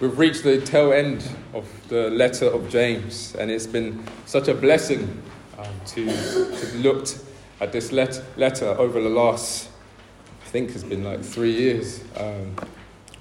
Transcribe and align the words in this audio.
We've 0.00 0.16
reached 0.16 0.44
the 0.44 0.60
tail 0.60 0.92
end 0.92 1.28
of 1.52 1.66
the 1.88 2.08
letter 2.10 2.46
of 2.46 2.70
James, 2.70 3.34
and 3.34 3.50
it's 3.50 3.66
been 3.66 4.06
such 4.26 4.46
a 4.46 4.54
blessing 4.54 5.20
um, 5.58 5.66
to, 5.86 6.04
to 6.06 6.76
look 6.76 7.08
at 7.60 7.72
this 7.72 7.90
let, 7.90 8.22
letter 8.36 8.66
over 8.66 9.00
the 9.00 9.08
last, 9.08 9.68
I 10.46 10.48
think 10.50 10.70
it's 10.70 10.84
been 10.84 11.02
like 11.02 11.24
three 11.24 11.50
years. 11.50 12.04
Um, 12.16 12.54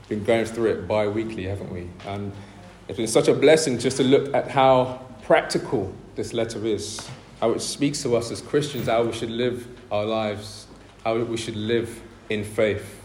been 0.08 0.24
going 0.24 0.46
through 0.46 0.70
it 0.70 0.88
bi 0.88 1.08
weekly, 1.08 1.46
haven't 1.46 1.74
we? 1.74 1.90
And 2.06 2.32
it's 2.88 2.98
been 2.98 3.08
such 3.08 3.28
a 3.28 3.34
blessing 3.34 3.80
just 3.80 3.98
to 3.98 4.04
look 4.04 4.32
at 4.36 4.52
how 4.52 5.04
practical 5.24 5.92
this 6.14 6.32
letter 6.32 6.64
is, 6.64 7.10
how 7.42 7.54
it 7.54 7.62
speaks 7.62 8.04
to 8.04 8.16
us 8.16 8.30
as 8.30 8.40
Christians, 8.40 8.88
how 8.88 9.04
we 9.04 9.14
should 9.14 9.32
live 9.32 9.68
our 9.92 10.06
lives, 10.06 10.68
how 11.04 11.18
we 11.18 11.38
should 11.38 11.56
live 11.56 12.00
in 12.30 12.44
faith, 12.44 13.02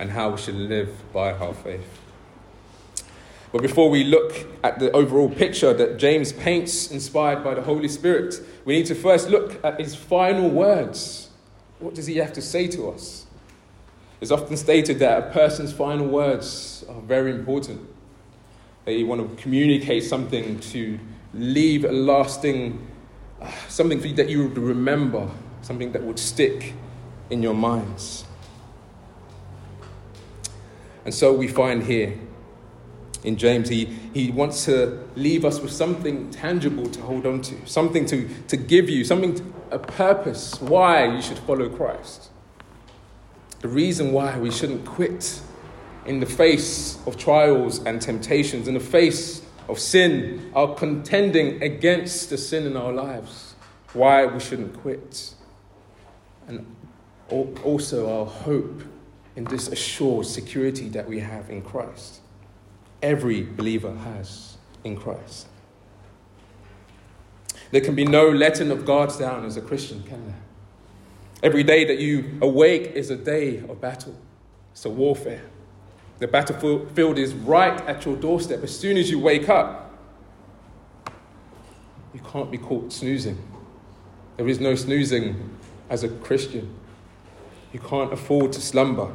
and 0.00 0.10
how 0.10 0.30
we 0.30 0.38
should 0.38 0.56
live 0.56 0.90
by 1.12 1.32
our 1.34 1.54
faith. 1.54 2.00
But 3.52 3.60
before 3.60 3.90
we 3.90 4.02
look 4.02 4.46
at 4.64 4.78
the 4.78 4.90
overall 4.92 5.28
picture 5.28 5.74
that 5.74 5.98
James 5.98 6.32
paints, 6.32 6.90
inspired 6.90 7.44
by 7.44 7.52
the 7.54 7.60
Holy 7.60 7.88
Spirit, 7.88 8.34
we 8.64 8.74
need 8.74 8.86
to 8.86 8.94
first 8.94 9.28
look 9.28 9.62
at 9.62 9.78
his 9.78 9.94
final 9.94 10.48
words. 10.48 11.28
What 11.78 11.94
does 11.94 12.06
he 12.06 12.16
have 12.16 12.32
to 12.32 12.42
say 12.42 12.66
to 12.68 12.88
us? 12.90 13.26
It's 14.22 14.30
often 14.30 14.56
stated 14.56 15.00
that 15.00 15.18
a 15.18 15.30
person's 15.32 15.72
final 15.72 16.06
words 16.06 16.84
are 16.88 17.00
very 17.02 17.30
important. 17.30 17.86
They 18.86 19.04
want 19.04 19.20
to 19.20 19.42
communicate 19.42 20.04
something 20.04 20.58
to 20.60 20.98
leave 21.34 21.84
a 21.84 21.92
lasting, 21.92 22.86
uh, 23.40 23.50
something 23.68 24.00
that 24.14 24.30
you 24.30 24.44
would 24.44 24.56
remember, 24.56 25.28
something 25.60 25.92
that 25.92 26.02
would 26.02 26.18
stick 26.18 26.72
in 27.28 27.42
your 27.42 27.54
minds. 27.54 28.24
And 31.04 31.12
so 31.12 31.34
we 31.34 31.48
find 31.48 31.82
here 31.82 32.16
in 33.24 33.36
James, 33.36 33.68
he, 33.68 33.84
he 34.12 34.30
wants 34.30 34.64
to 34.64 35.06
leave 35.14 35.44
us 35.44 35.60
with 35.60 35.70
something 35.70 36.30
tangible 36.30 36.86
to 36.86 37.00
hold 37.02 37.24
on 37.24 37.40
to, 37.42 37.66
something 37.66 38.04
to, 38.06 38.28
to 38.48 38.56
give 38.56 38.90
you, 38.90 39.04
something, 39.04 39.34
to, 39.36 39.44
a 39.70 39.78
purpose 39.78 40.60
why 40.60 41.06
you 41.06 41.22
should 41.22 41.38
follow 41.38 41.68
Christ. 41.68 42.30
The 43.60 43.68
reason 43.68 44.12
why 44.12 44.38
we 44.38 44.50
shouldn't 44.50 44.84
quit 44.84 45.40
in 46.04 46.18
the 46.18 46.26
face 46.26 46.98
of 47.06 47.16
trials 47.16 47.82
and 47.84 48.02
temptations, 48.02 48.66
in 48.66 48.74
the 48.74 48.80
face 48.80 49.42
of 49.68 49.78
sin, 49.78 50.50
our 50.54 50.74
contending 50.74 51.62
against 51.62 52.28
the 52.28 52.36
sin 52.36 52.66
in 52.66 52.76
our 52.76 52.92
lives, 52.92 53.54
why 53.92 54.26
we 54.26 54.40
shouldn't 54.40 54.76
quit. 54.80 55.34
And 56.48 56.66
also 57.30 58.20
our 58.20 58.26
hope 58.26 58.82
in 59.36 59.44
this 59.44 59.68
assured 59.68 60.26
security 60.26 60.88
that 60.88 61.08
we 61.08 61.20
have 61.20 61.48
in 61.48 61.62
Christ 61.62 62.21
every 63.02 63.42
believer 63.42 63.94
has 63.94 64.56
in 64.84 64.96
Christ. 64.96 65.48
There 67.70 67.80
can 67.80 67.94
be 67.94 68.04
no 68.04 68.28
letting 68.28 68.70
of 68.70 68.84
guards 68.84 69.16
down 69.16 69.44
as 69.44 69.56
a 69.56 69.62
Christian, 69.62 70.02
can 70.02 70.26
there? 70.26 70.40
Every 71.42 71.64
day 71.64 71.84
that 71.84 71.98
you 71.98 72.38
awake 72.40 72.92
is 72.94 73.10
a 73.10 73.16
day 73.16 73.58
of 73.58 73.80
battle, 73.80 74.16
it's 74.72 74.84
a 74.84 74.90
warfare. 74.90 75.42
The 76.18 76.28
battlefield 76.28 77.18
is 77.18 77.34
right 77.34 77.80
at 77.88 78.04
your 78.04 78.14
doorstep. 78.14 78.62
As 78.62 78.78
soon 78.78 78.96
as 78.96 79.10
you 79.10 79.18
wake 79.18 79.48
up, 79.48 79.92
you 82.14 82.20
can't 82.20 82.48
be 82.48 82.58
caught 82.58 82.92
snoozing. 82.92 83.38
There 84.36 84.46
is 84.46 84.60
no 84.60 84.76
snoozing 84.76 85.58
as 85.90 86.04
a 86.04 86.08
Christian. 86.08 86.72
You 87.72 87.80
can't 87.80 88.12
afford 88.12 88.52
to 88.52 88.60
slumber. 88.60 89.12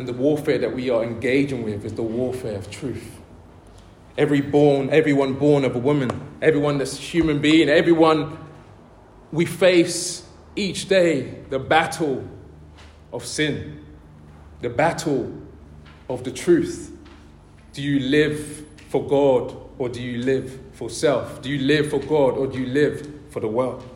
And 0.00 0.08
the 0.08 0.14
warfare 0.14 0.56
that 0.56 0.74
we 0.74 0.88
are 0.88 1.04
engaging 1.04 1.62
with 1.62 1.84
is 1.84 1.92
the 1.92 2.02
warfare 2.02 2.56
of 2.56 2.70
truth. 2.70 3.20
Every 4.16 4.40
born, 4.40 4.88
everyone 4.88 5.34
born 5.34 5.62
of 5.62 5.76
a 5.76 5.78
woman, 5.78 6.10
everyone 6.40 6.78
that's 6.78 6.96
human 6.96 7.42
being, 7.42 7.68
everyone 7.68 8.38
we 9.30 9.44
face 9.44 10.26
each 10.56 10.88
day 10.88 11.42
the 11.50 11.58
battle 11.58 12.26
of 13.12 13.26
sin, 13.26 13.84
the 14.62 14.70
battle 14.70 15.30
of 16.08 16.24
the 16.24 16.30
truth. 16.30 16.96
Do 17.74 17.82
you 17.82 18.00
live 18.00 18.64
for 18.88 19.06
God 19.06 19.54
or 19.76 19.90
do 19.90 20.00
you 20.00 20.22
live 20.22 20.58
for 20.72 20.88
self? 20.88 21.42
Do 21.42 21.50
you 21.50 21.58
live 21.58 21.90
for 21.90 21.98
God 21.98 22.38
or 22.38 22.46
do 22.46 22.58
you 22.58 22.68
live 22.68 23.06
for 23.28 23.40
the 23.40 23.48
world? 23.48 23.86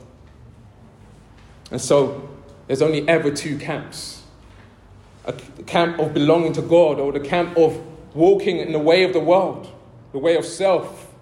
And 1.70 1.81
so 1.81 2.28
there's 2.66 2.82
only 2.82 3.09
ever 3.09 3.31
two 3.31 3.56
camps 3.56 4.13
a 5.26 5.32
camp 5.64 5.98
of 5.98 6.12
belonging 6.12 6.52
to 6.54 6.62
God 6.62 6.98
or 6.98 7.12
the 7.12 7.20
camp 7.20 7.56
of 7.56 7.80
walking 8.14 8.58
in 8.58 8.72
the 8.72 8.78
way 8.78 9.04
of 9.04 9.12
the 9.12 9.20
world, 9.20 9.70
the 10.12 10.18
way 10.18 10.36
of 10.36 10.44
self, 10.44 11.12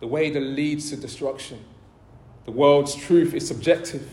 the 0.00 0.06
way 0.06 0.30
that 0.30 0.40
leads 0.40 0.90
to 0.90 0.96
destruction. 0.96 1.64
The 2.44 2.50
world's 2.50 2.94
truth 2.94 3.32
is 3.32 3.46
subjective, 3.46 4.06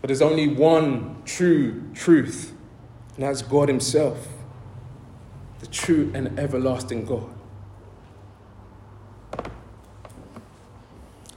but 0.00 0.08
there's 0.08 0.22
only 0.22 0.48
one 0.48 1.22
true 1.24 1.84
truth, 1.94 2.52
and 3.14 3.24
that's 3.24 3.42
God 3.42 3.68
Himself, 3.68 4.26
the 5.60 5.66
true 5.66 6.10
and 6.14 6.38
everlasting 6.38 7.04
God. 7.04 7.30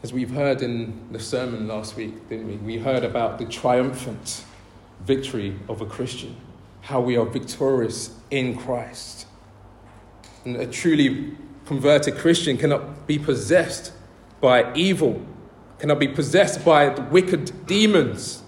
As 0.04 0.12
we've 0.12 0.32
heard 0.32 0.64
in 0.64 1.00
the 1.12 1.20
sermon 1.20 1.68
last 1.68 1.96
week, 1.96 2.28
didn't 2.28 2.48
we? 2.48 2.56
We 2.56 2.80
heard 2.80 3.04
about 3.04 3.38
the 3.38 3.46
triumphant 3.46 4.46
victory 5.06 5.60
of 5.70 5.82
a 5.82 5.86
Christian 5.86 6.36
how 6.82 7.00
we 7.00 7.16
are 7.16 7.26
victorious 7.26 8.12
in 8.30 8.58
Christ. 8.58 9.28
And 10.46 10.56
a 10.56 10.66
truly 10.66 11.36
converted 11.66 12.16
Christian 12.18 12.58
cannot 12.58 13.08
be 13.08 13.20
possessed 13.20 13.94
by 14.40 14.74
evil, 14.74 15.26
cannot 15.78 16.00
be 16.00 16.08
possessed 16.08 16.66
by 16.66 16.90
wicked 16.90 17.68
demons. 17.68 18.42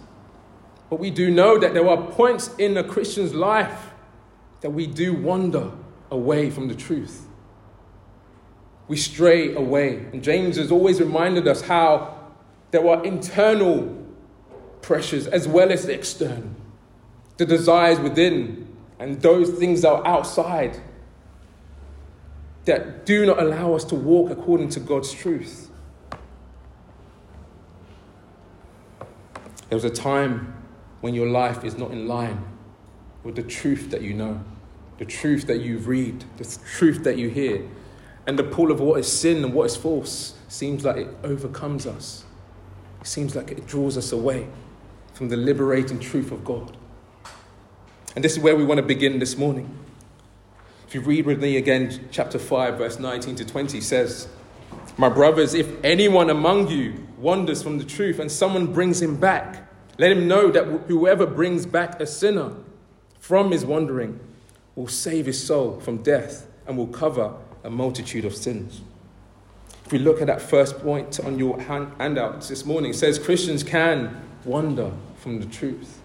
But 0.89 0.99
we 0.99 1.11
do 1.11 1.29
know 1.29 1.57
that 1.57 1.73
there 1.73 1.87
are 1.87 2.11
points 2.11 2.49
in 2.57 2.77
a 2.77 2.83
Christian's 2.83 3.33
life 3.33 3.91
that 4.61 4.71
we 4.71 4.87
do 4.87 5.13
wander 5.13 5.71
away 6.09 6.49
from 6.49 6.67
the 6.67 6.75
truth. 6.75 7.27
We 8.87 8.97
stray 8.97 9.53
away. 9.55 10.05
And 10.11 10.23
James 10.23 10.57
has 10.57 10.71
always 10.71 10.99
reminded 10.99 11.47
us 11.47 11.61
how 11.61 12.17
there 12.71 12.87
are 12.87 13.03
internal 13.05 14.05
pressures 14.81 15.27
as 15.27 15.47
well 15.47 15.71
as 15.71 15.85
the 15.85 15.93
external 15.93 16.49
the 17.37 17.45
desires 17.45 17.99
within, 17.99 18.67
and 18.99 19.21
those 19.21 19.49
things 19.51 19.81
that 19.81 19.91
are 19.91 20.07
outside 20.07 20.79
that 22.65 23.05
do 23.05 23.25
not 23.25 23.41
allow 23.41 23.73
us 23.73 23.83
to 23.85 23.95
walk 23.95 24.31
according 24.31 24.69
to 24.69 24.79
God's 24.79 25.11
truth. 25.11 25.69
There 29.69 29.75
was 29.75 29.83
a 29.83 29.89
time 29.89 30.53
when 31.01 31.13
your 31.13 31.27
life 31.27 31.63
is 31.63 31.77
not 31.77 31.91
in 31.91 32.07
line 32.07 32.45
with 33.23 33.35
the 33.35 33.43
truth 33.43 33.89
that 33.89 34.01
you 34.01 34.13
know, 34.13 34.43
the 34.99 35.05
truth 35.05 35.47
that 35.47 35.61
you 35.61 35.79
read, 35.79 36.23
the 36.37 36.59
truth 36.77 37.03
that 37.03 37.17
you 37.17 37.29
hear. 37.29 37.67
And 38.25 38.39
the 38.39 38.43
pull 38.43 38.71
of 38.71 38.79
what 38.79 38.99
is 38.99 39.11
sin 39.11 39.43
and 39.43 39.53
what 39.53 39.65
is 39.65 39.75
false 39.75 40.35
seems 40.47 40.85
like 40.85 40.97
it 40.97 41.09
overcomes 41.23 41.85
us. 41.85 42.23
It 43.01 43.07
seems 43.07 43.35
like 43.35 43.51
it 43.51 43.67
draws 43.67 43.97
us 43.97 44.11
away 44.13 44.47
from 45.13 45.27
the 45.27 45.35
liberating 45.35 45.99
truth 45.99 46.31
of 46.31 46.45
God. 46.45 46.77
And 48.15 48.23
this 48.23 48.33
is 48.33 48.39
where 48.39 48.55
we 48.55 48.63
want 48.63 48.77
to 48.77 48.85
begin 48.85 49.19
this 49.19 49.37
morning. 49.37 49.77
If 50.87 50.93
you 50.93 51.01
read 51.01 51.25
with 51.25 51.41
me 51.41 51.57
again, 51.57 52.07
chapter 52.11 52.37
5, 52.37 52.77
verse 52.77 52.99
19 52.99 53.35
to 53.35 53.45
20 53.45 53.81
says, 53.81 54.27
My 54.97 55.09
brothers, 55.09 55.55
if 55.55 55.83
anyone 55.83 56.29
among 56.29 56.67
you 56.67 57.07
wanders 57.17 57.63
from 57.63 57.79
the 57.79 57.83
truth 57.83 58.19
and 58.19 58.31
someone 58.31 58.71
brings 58.71 59.01
him 59.01 59.19
back, 59.19 59.67
let 59.97 60.11
him 60.11 60.27
know 60.27 60.51
that 60.51 60.65
whoever 60.87 61.25
brings 61.25 61.65
back 61.65 61.99
a 61.99 62.05
sinner 62.05 62.53
from 63.19 63.49
his 63.49 63.65
wandering 63.65 64.19
will 64.75 64.87
save 64.87 65.25
his 65.25 65.43
soul 65.43 65.79
from 65.79 65.97
death 66.03 66.47
and 66.67 66.77
will 66.77 66.87
cover 66.87 67.33
a 67.63 67.69
multitude 67.69 68.25
of 68.25 68.35
sins. 68.35 68.81
If 69.85 69.91
we 69.91 69.97
look 69.97 70.21
at 70.21 70.27
that 70.27 70.41
first 70.41 70.79
point 70.79 71.19
on 71.19 71.39
your 71.39 71.59
handouts 71.59 72.49
this 72.49 72.65
morning, 72.65 72.91
it 72.91 72.95
says 72.95 73.17
Christians 73.17 73.63
can 73.63 74.21
wander 74.45 74.91
from 75.17 75.39
the 75.39 75.45
truth. 75.47 76.02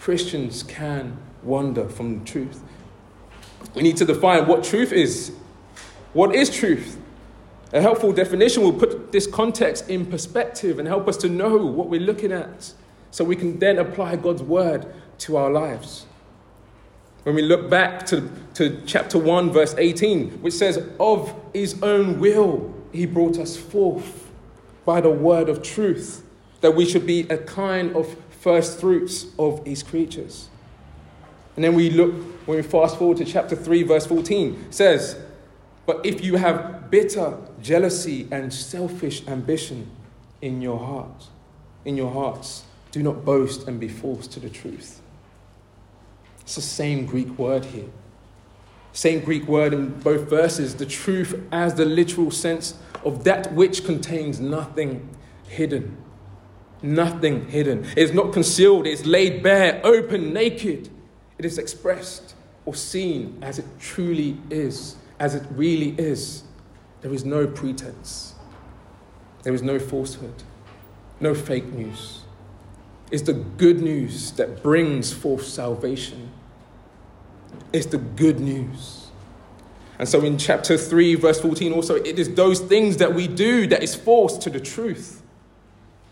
Christians 0.00 0.62
can 0.62 1.18
wander 1.42 1.88
from 1.88 2.18
the 2.18 2.24
truth. 2.24 2.62
We 3.74 3.82
need 3.82 3.98
to 3.98 4.04
define 4.04 4.46
what 4.46 4.64
truth 4.64 4.92
is. 4.92 5.32
What 6.14 6.34
is 6.34 6.50
truth? 6.50 6.98
A 7.72 7.80
helpful 7.80 8.12
definition 8.12 8.62
will 8.62 8.72
put 8.72 9.12
this 9.12 9.26
context 9.26 9.88
in 9.88 10.06
perspective 10.06 10.78
and 10.78 10.88
help 10.88 11.06
us 11.06 11.16
to 11.18 11.28
know 11.28 11.56
what 11.56 11.88
we're 11.88 12.00
looking 12.00 12.32
at 12.32 12.72
so 13.10 13.22
we 13.24 13.36
can 13.36 13.58
then 13.58 13.78
apply 13.78 14.16
God's 14.16 14.42
word 14.42 14.92
to 15.18 15.36
our 15.36 15.50
lives. 15.50 16.06
When 17.24 17.34
we 17.34 17.42
look 17.42 17.68
back 17.68 18.06
to, 18.06 18.28
to 18.54 18.82
chapter 18.86 19.18
1, 19.18 19.50
verse 19.52 19.74
18, 19.76 20.40
which 20.40 20.54
says, 20.54 20.82
Of 20.98 21.34
his 21.52 21.80
own 21.82 22.18
will 22.18 22.74
he 22.92 23.04
brought 23.04 23.38
us 23.38 23.56
forth 23.56 24.30
by 24.86 25.02
the 25.02 25.10
word 25.10 25.48
of 25.50 25.62
truth, 25.62 26.24
that 26.62 26.74
we 26.74 26.86
should 26.86 27.06
be 27.06 27.20
a 27.28 27.36
kind 27.36 27.94
of 27.94 28.16
first 28.40 28.80
fruits 28.80 29.26
of 29.38 29.64
his 29.66 29.82
creatures. 29.82 30.48
And 31.56 31.64
then 31.64 31.74
we 31.74 31.90
look, 31.90 32.14
when 32.46 32.56
we 32.56 32.62
fast 32.62 32.96
forward 32.96 33.18
to 33.18 33.24
chapter 33.24 33.54
3, 33.54 33.82
verse 33.82 34.06
14, 34.06 34.72
says, 34.72 35.18
But 35.84 36.04
if 36.06 36.24
you 36.24 36.36
have 36.36 36.90
bitter 36.90 37.36
jealousy 37.60 38.26
and 38.30 38.52
selfish 38.52 39.26
ambition 39.28 39.90
in 40.40 40.62
your 40.62 40.78
heart, 40.78 41.26
in 41.84 41.96
your 41.96 42.10
hearts, 42.10 42.64
do 42.92 43.02
not 43.02 43.24
boast 43.24 43.68
and 43.68 43.78
be 43.78 43.88
false 43.88 44.26
to 44.28 44.40
the 44.40 44.48
truth. 44.48 45.02
It's 46.40 46.54
the 46.54 46.62
same 46.62 47.04
Greek 47.04 47.38
word 47.38 47.66
here. 47.66 47.90
Same 48.92 49.20
Greek 49.20 49.46
word 49.46 49.74
in 49.74 50.00
both 50.00 50.30
verses, 50.30 50.76
the 50.76 50.86
truth 50.86 51.40
as 51.52 51.74
the 51.74 51.84
literal 51.84 52.30
sense 52.30 52.74
of 53.04 53.24
that 53.24 53.52
which 53.52 53.84
contains 53.84 54.40
nothing 54.40 55.14
hidden. 55.46 55.96
Nothing 56.82 57.48
hidden. 57.48 57.84
It 57.96 57.98
is 57.98 58.12
not 58.12 58.32
concealed, 58.32 58.86
it 58.86 58.92
is 58.92 59.06
laid 59.06 59.42
bare, 59.42 59.80
open, 59.84 60.32
naked. 60.32 60.88
It 61.38 61.44
is 61.44 61.58
expressed 61.58 62.34
or 62.64 62.74
seen 62.74 63.38
as 63.42 63.58
it 63.58 63.64
truly 63.78 64.38
is, 64.50 64.96
as 65.18 65.34
it 65.34 65.42
really 65.50 65.94
is. 65.98 66.44
There 67.02 67.12
is 67.12 67.24
no 67.24 67.46
pretense, 67.46 68.34
there 69.42 69.54
is 69.54 69.62
no 69.62 69.78
falsehood, 69.78 70.42
no 71.18 71.34
fake 71.34 71.66
news. 71.66 72.20
It's 73.10 73.22
the 73.22 73.32
good 73.32 73.80
news 73.80 74.32
that 74.32 74.62
brings 74.62 75.12
forth 75.12 75.44
salvation. 75.44 76.30
It's 77.72 77.86
the 77.86 77.98
good 77.98 78.38
news. 78.38 79.08
And 79.98 80.08
so 80.08 80.20
in 80.22 80.38
chapter 80.38 80.78
3, 80.78 81.16
verse 81.16 81.40
14, 81.40 81.72
also, 81.72 81.96
it 81.96 82.18
is 82.18 82.34
those 82.34 82.60
things 82.60 82.98
that 82.98 83.14
we 83.14 83.26
do 83.26 83.66
that 83.66 83.82
is 83.82 83.94
false 83.94 84.38
to 84.38 84.50
the 84.50 84.60
truth 84.60 85.19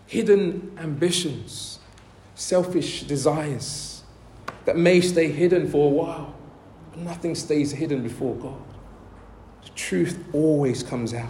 hidden 0.08 0.72
ambitions, 0.78 1.78
selfish 2.34 3.02
desires 3.02 4.02
that 4.64 4.76
may 4.76 5.00
stay 5.02 5.30
hidden 5.30 5.70
for 5.70 5.86
a 5.86 5.90
while, 5.90 6.34
but 6.90 7.00
nothing 7.00 7.34
stays 7.34 7.72
hidden 7.72 8.02
before 8.02 8.34
God. 8.36 8.60
The 9.62 9.68
truth 9.70 10.18
always 10.32 10.82
comes 10.82 11.12
out. 11.12 11.28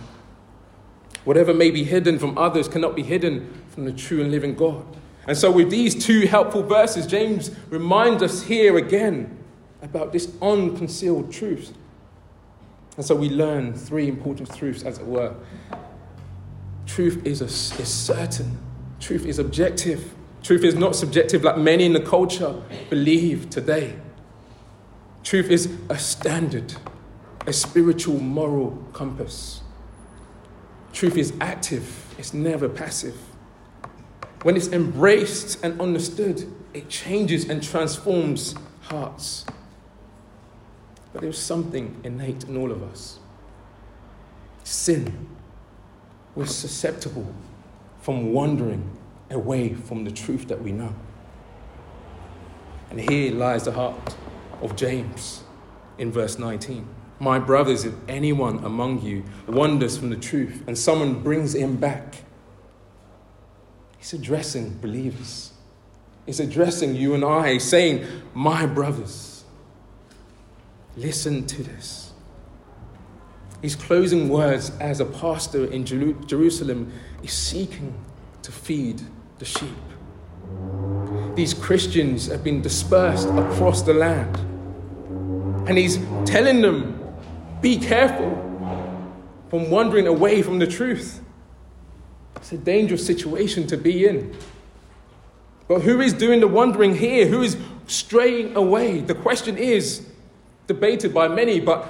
Whatever 1.25 1.53
may 1.53 1.73
be 1.73 1.83
hidden 1.83 2.21
from 2.21 2.39
others 2.39 2.69
cannot 2.69 2.95
be 2.95 3.03
hidden 3.03 3.53
from 3.71 3.85
the 3.85 3.93
true 3.93 4.23
and 4.23 4.31
living 4.31 4.55
God. 4.55 4.87
And 5.27 5.37
so, 5.37 5.51
with 5.51 5.71
these 5.71 6.07
two 6.07 6.27
helpful 6.27 6.63
verses, 6.63 7.07
James 7.07 7.51
reminds 7.69 8.23
us 8.23 8.43
here 8.45 8.79
again 8.79 9.37
about 9.83 10.13
this 10.13 10.33
unconcealed 10.41 11.33
truth. 11.33 11.75
And 12.97 13.05
so, 13.05 13.15
we 13.15 13.29
learn 13.29 13.75
three 13.75 14.09
important 14.09 14.55
truths, 14.57 14.85
as 14.85 14.99
it 14.99 15.07
were. 15.07 15.35
Truth 16.87 17.27
is, 17.27 17.43
a, 17.43 17.45
is 17.45 17.89
certain, 17.89 18.57
truth 19.01 19.27
is 19.27 19.39
objective, 19.39 20.15
truth 20.43 20.65
is 20.65 20.75
not 20.75 20.97
subjective 20.97 21.45
like 21.45 21.59
many 21.59 21.85
in 21.85 21.93
the 21.93 22.01
culture 22.01 22.61
believe 22.91 23.51
today. 23.51 23.97
Truth 25.23 25.51
is 25.51 25.73
a 25.89 25.99
standard, 25.99 26.75
a 27.47 27.53
spiritual 27.53 28.21
moral 28.21 28.83
compass. 28.93 29.63
Truth 30.93 31.17
is 31.17 31.33
active, 31.41 32.15
it's 32.19 32.33
never 32.33 32.69
passive. 32.69 33.17
When 34.43 34.57
it's 34.57 34.69
embraced 34.69 35.63
and 35.65 35.81
understood, 35.81 36.51
it 36.73 36.89
changes 36.89 37.49
and 37.49 37.63
transforms 37.63 38.55
hearts. 38.83 39.45
But 41.13 41.23
there's 41.23 41.39
something 41.39 42.01
innate 42.05 42.45
in 42.45 42.57
all 42.57 42.71
of 42.71 42.83
us 42.83 43.19
sin. 44.69 45.29
We're 46.35 46.47
susceptible 46.47 47.35
from 48.09 48.33
wandering 48.33 48.91
away 49.29 49.75
from 49.75 50.03
the 50.05 50.11
truth 50.11 50.49
that 50.49 50.63
we 50.63 50.73
know. 50.73 50.95
And 52.89 52.99
here 52.99 53.35
lies 53.35 53.65
the 53.65 53.73
heart 53.73 54.17
of 54.63 54.77
James 54.77 55.45
in 55.99 56.11
verse 56.11 56.39
19. 56.39 56.89
My 57.21 57.39
brothers, 57.39 57.85
if 57.85 57.93
anyone 58.09 58.65
among 58.65 59.03
you 59.03 59.25
wanders 59.47 59.99
from 59.99 60.09
the 60.09 60.17
truth 60.17 60.65
and 60.67 60.79
someone 60.79 61.23
brings 61.23 61.55
him 61.55 61.77
back, 61.77 62.23
He's 63.99 64.15
addressing 64.15 64.79
believers. 64.79 65.53
He's 66.25 66.41
addressing 66.41 66.95
you 66.95 67.13
and 67.13 67.23
I, 67.23 67.59
saying, 67.59 68.07
My 68.33 68.65
brothers, 68.65 69.45
listen 70.97 71.47
to 71.49 71.63
this. 71.63 72.15
His 73.61 73.77
closing 73.77 74.31
words 74.31 74.71
as 74.81 74.99
a 74.99 75.05
pastor 75.05 75.67
in 75.67 75.85
Jerusalem 75.85 76.91
is 77.23 77.33
seeking 77.33 77.95
to 78.43 78.53
feed 78.53 79.01
the 79.39 79.45
sheep. 79.45 79.69
These 81.35 81.55
Christians 81.55 82.27
have 82.27 82.43
been 82.43 82.63
dispersed 82.63 83.29
across 83.29 83.83
the 83.83 83.95
land. 83.95 84.37
And 85.69 85.77
he's 85.77 85.99
telling 86.25 86.63
them, 86.63 86.99
be 87.61 87.79
careful 87.79 88.45
from 89.49 89.71
wandering 89.71 90.07
away 90.07 90.43
from 90.43 90.59
the 90.59 90.67
truth. 90.67 91.21
It's 92.37 92.53
a 92.53 92.59
dangerous 92.59 93.05
situation 93.05 93.67
to 93.67 93.77
be 93.77 94.07
in. 94.07 94.37
But 95.67 95.83
who 95.83 96.01
is 96.01 96.13
doing 96.13 96.41
the 96.41 96.49
wandering 96.49 96.95
here? 96.95 97.27
Who 97.27 97.43
is 97.43 97.57
straying 97.87 98.57
away? 98.57 99.01
The 99.01 99.15
question 99.15 99.59
is 99.59 100.07
debated 100.67 101.13
by 101.13 101.29
many, 101.29 101.61
but 101.61 101.87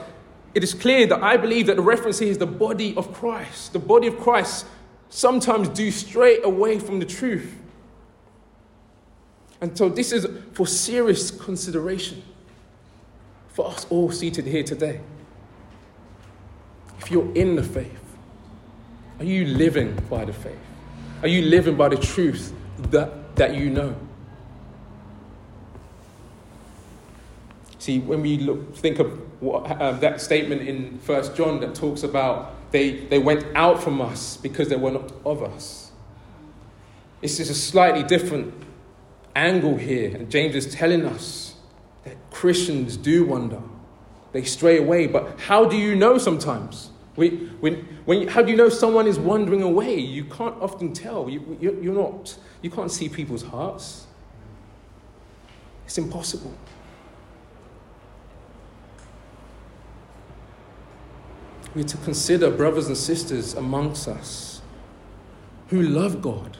it 0.54 0.64
is 0.64 0.74
clear 0.74 1.06
that 1.06 1.22
I 1.22 1.36
believe 1.36 1.66
that 1.66 1.76
the 1.76 1.82
reference 1.82 2.18
here 2.18 2.30
is 2.30 2.38
the 2.38 2.46
body 2.46 2.96
of 2.96 3.12
Christ. 3.12 3.72
The 3.72 3.78
body 3.78 4.08
of 4.08 4.18
Christ 4.18 4.66
sometimes 5.10 5.68
do 5.68 5.90
stray 5.90 6.40
away 6.42 6.78
from 6.78 6.98
the 6.98 7.06
truth. 7.06 7.54
And 9.60 9.76
so 9.76 9.88
this 9.88 10.12
is 10.12 10.26
for 10.52 10.66
serious 10.66 11.30
consideration 11.30 12.22
for 13.48 13.66
us 13.66 13.86
all 13.90 14.10
seated 14.10 14.46
here 14.46 14.62
today. 14.62 15.00
If 17.00 17.10
you're 17.10 17.32
in 17.34 17.56
the 17.56 17.62
faith, 17.62 18.04
are 19.18 19.24
you 19.24 19.46
living 19.46 19.96
by 20.08 20.24
the 20.24 20.32
faith? 20.32 20.58
Are 21.22 21.28
you 21.28 21.42
living 21.42 21.76
by 21.76 21.88
the 21.88 21.96
truth 21.96 22.52
that, 22.90 23.34
that 23.34 23.54
you 23.56 23.70
know? 23.70 23.96
See, 27.80 27.98
when 27.98 28.22
we 28.22 28.38
look, 28.38 28.76
think 28.76 29.00
of 29.00 29.42
what, 29.42 29.80
um, 29.80 29.98
that 30.00 30.20
statement 30.20 30.62
in 30.62 30.98
First 30.98 31.34
John 31.34 31.58
that 31.60 31.74
talks 31.74 32.04
about 32.04 32.54
they, 32.70 33.06
they 33.06 33.18
went 33.18 33.44
out 33.54 33.82
from 33.82 34.00
us 34.00 34.36
because 34.36 34.68
they 34.68 34.76
were 34.76 34.90
not 34.90 35.12
of 35.24 35.42
us. 35.42 35.90
This 37.20 37.40
is 37.40 37.50
a 37.50 37.54
slightly 37.54 38.02
different 38.02 38.54
angle 39.34 39.76
here. 39.76 40.14
And 40.14 40.30
James 40.30 40.54
is 40.54 40.72
telling 40.74 41.04
us 41.04 41.54
that 42.04 42.16
Christians 42.30 42.96
do 42.96 43.24
wander, 43.24 43.62
they 44.32 44.44
stray 44.44 44.78
away. 44.78 45.06
But 45.06 45.40
how 45.40 45.64
do 45.64 45.76
you 45.76 45.96
know 45.96 46.18
sometimes? 46.18 46.90
We, 47.16 47.30
when, 47.60 47.74
when, 48.04 48.28
how 48.28 48.42
do 48.42 48.50
you 48.50 48.56
know 48.56 48.68
someone 48.68 49.08
is 49.08 49.18
wandering 49.18 49.62
away? 49.62 49.98
You 49.98 50.24
can't 50.24 50.54
often 50.60 50.92
tell. 50.92 51.28
You, 51.28 51.58
you, 51.60 51.78
you're 51.82 51.94
not, 51.94 52.36
you 52.62 52.70
can't 52.70 52.92
see 52.92 53.08
people's 53.08 53.42
hearts. 53.42 54.06
It's 55.84 55.98
impossible. 55.98 56.54
We're 61.74 61.84
to 61.84 61.96
consider 61.98 62.50
brothers 62.50 62.88
and 62.88 62.96
sisters 62.96 63.54
amongst 63.54 64.08
us 64.08 64.62
who 65.68 65.82
love 65.82 66.22
God, 66.22 66.56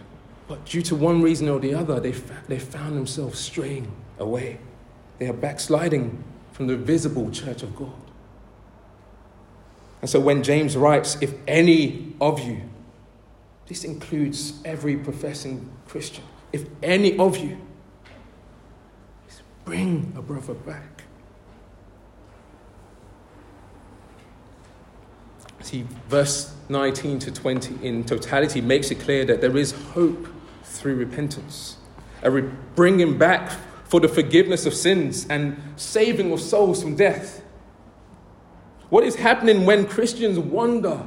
but 0.47 0.65
due 0.65 0.83
to 0.83 0.95
one 0.95 1.23
reason 1.23 1.49
or 1.49 1.59
the 1.59 1.75
other, 1.75 1.99
they, 1.99 2.13
they 2.47 2.59
found 2.59 2.97
themselves 2.97 3.39
straying 3.39 3.91
away. 4.19 4.61
They 5.19 5.29
are 5.29 5.33
backsliding 5.33 6.23
from 6.53 6.67
the 6.67 6.77
visible 6.77 7.31
church 7.31 7.63
of 7.63 7.75
God. 7.75 7.93
And 10.01 10.09
so 10.09 10.21
when 10.21 10.43
James 10.43 10.77
writes, 10.77 11.17
if 11.21 11.35
any 11.47 12.15
of 12.21 12.41
you, 12.41 12.63
this 13.67 13.85
includes 13.85 14.55
every 14.65 14.97
professing 14.97 15.71
Christian, 15.87 16.25
if 16.53 16.67
any 16.83 17.19
of 17.19 17.37
you, 17.39 17.59
bring 19.65 20.13
a 20.17 20.23
brother 20.23 20.55
back. 20.55 20.98
See, 25.69 25.85
verse 26.09 26.55
19 26.71 27.19
to 27.19 27.31
20 27.31 27.87
in 27.87 28.03
totality 28.03 28.63
makes 28.63 28.91
it 28.91 29.01
clear 29.01 29.27
that 29.27 29.43
there 29.43 29.55
is 29.55 29.73
hope 29.93 30.27
through 30.63 30.95
repentance, 30.95 31.77
a 32.23 32.31
re- 32.31 32.51
bringing 32.75 33.19
back 33.19 33.53
for 33.85 34.01
the 34.01 34.09
forgiveness 34.09 34.65
of 34.65 34.73
sins 34.73 35.27
and 35.29 35.61
saving 35.77 36.33
of 36.33 36.41
souls 36.41 36.83
from 36.83 36.97
death. 36.97 37.43
What 38.89 39.05
is 39.05 39.17
happening 39.17 39.67
when 39.67 39.87
Christians 39.87 40.39
wander 40.39 41.03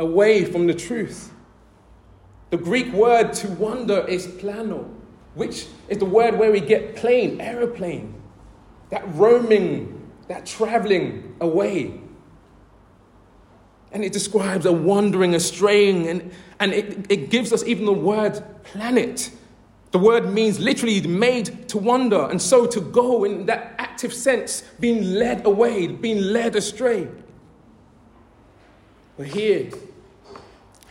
away 0.00 0.46
from 0.46 0.66
the 0.66 0.74
truth? 0.74 1.32
The 2.50 2.56
Greek 2.56 2.92
word 2.92 3.32
to 3.34 3.48
wander 3.50 4.04
is 4.08 4.26
plano, 4.26 4.92
which 5.34 5.66
is 5.88 5.98
the 5.98 6.06
word 6.06 6.36
where 6.40 6.50
we 6.50 6.58
get 6.58 6.96
plane, 6.96 7.40
aeroplane. 7.40 8.20
That 8.90 9.04
roaming, 9.14 10.10
that 10.26 10.44
traveling 10.44 11.36
away. 11.40 12.01
And 13.92 14.04
it 14.04 14.12
describes 14.12 14.66
a 14.66 14.72
wandering, 14.72 15.34
a 15.34 15.40
straying, 15.40 16.08
and, 16.08 16.32
and 16.58 16.72
it, 16.72 17.06
it 17.10 17.30
gives 17.30 17.52
us 17.52 17.62
even 17.64 17.84
the 17.84 17.92
word 17.92 18.42
planet. 18.64 19.30
The 19.90 19.98
word 19.98 20.32
means 20.32 20.58
literally 20.58 21.02
made 21.06 21.68
to 21.68 21.78
wander, 21.78 22.28
and 22.30 22.40
so 22.40 22.66
to 22.66 22.80
go 22.80 23.24
in 23.24 23.46
that 23.46 23.74
active 23.78 24.14
sense, 24.14 24.62
being 24.80 25.14
led 25.14 25.44
away, 25.44 25.86
being 25.86 26.22
led 26.22 26.56
astray. 26.56 27.08
But 29.18 29.26
here, 29.26 29.70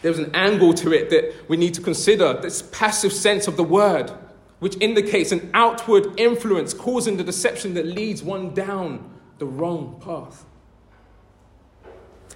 there's 0.04 0.20
an 0.20 0.32
angle 0.36 0.74
to 0.76 0.94
it 0.94 1.10
that 1.10 1.50
we 1.50 1.58
need 1.58 1.74
to 1.74 1.82
consider 1.82 2.40
this 2.40 2.62
passive 2.62 3.12
sense 3.12 3.48
of 3.48 3.58
the 3.58 3.64
word, 3.64 4.12
which 4.60 4.78
indicates 4.80 5.32
an 5.32 5.50
outward 5.56 6.20
influence 6.20 6.74
causing 6.74 7.18
the 7.18 7.24
deception 7.24 7.74
that 7.74 7.88
leads 7.88 8.22
one 8.22 8.54
down 8.54 9.10
the 9.40 9.46
wrong 9.48 10.00
path. 10.04 10.46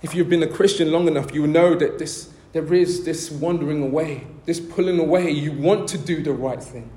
If 0.01 0.13
you've 0.13 0.29
been 0.29 0.43
a 0.43 0.47
Christian 0.47 0.91
long 0.91 1.07
enough, 1.07 1.33
you 1.33 1.47
know 1.47 1.75
that 1.75 1.99
this, 1.99 2.33
there 2.51 2.73
is 2.73 3.05
this 3.05 3.31
wandering 3.31 3.81
away, 3.81 4.27
this 4.45 4.59
pulling 4.59 4.99
away. 4.99 5.31
You 5.31 5.53
want 5.53 5.87
to 5.89 5.97
do 5.97 6.21
the 6.21 6.33
right 6.33 6.61
thing. 6.61 6.89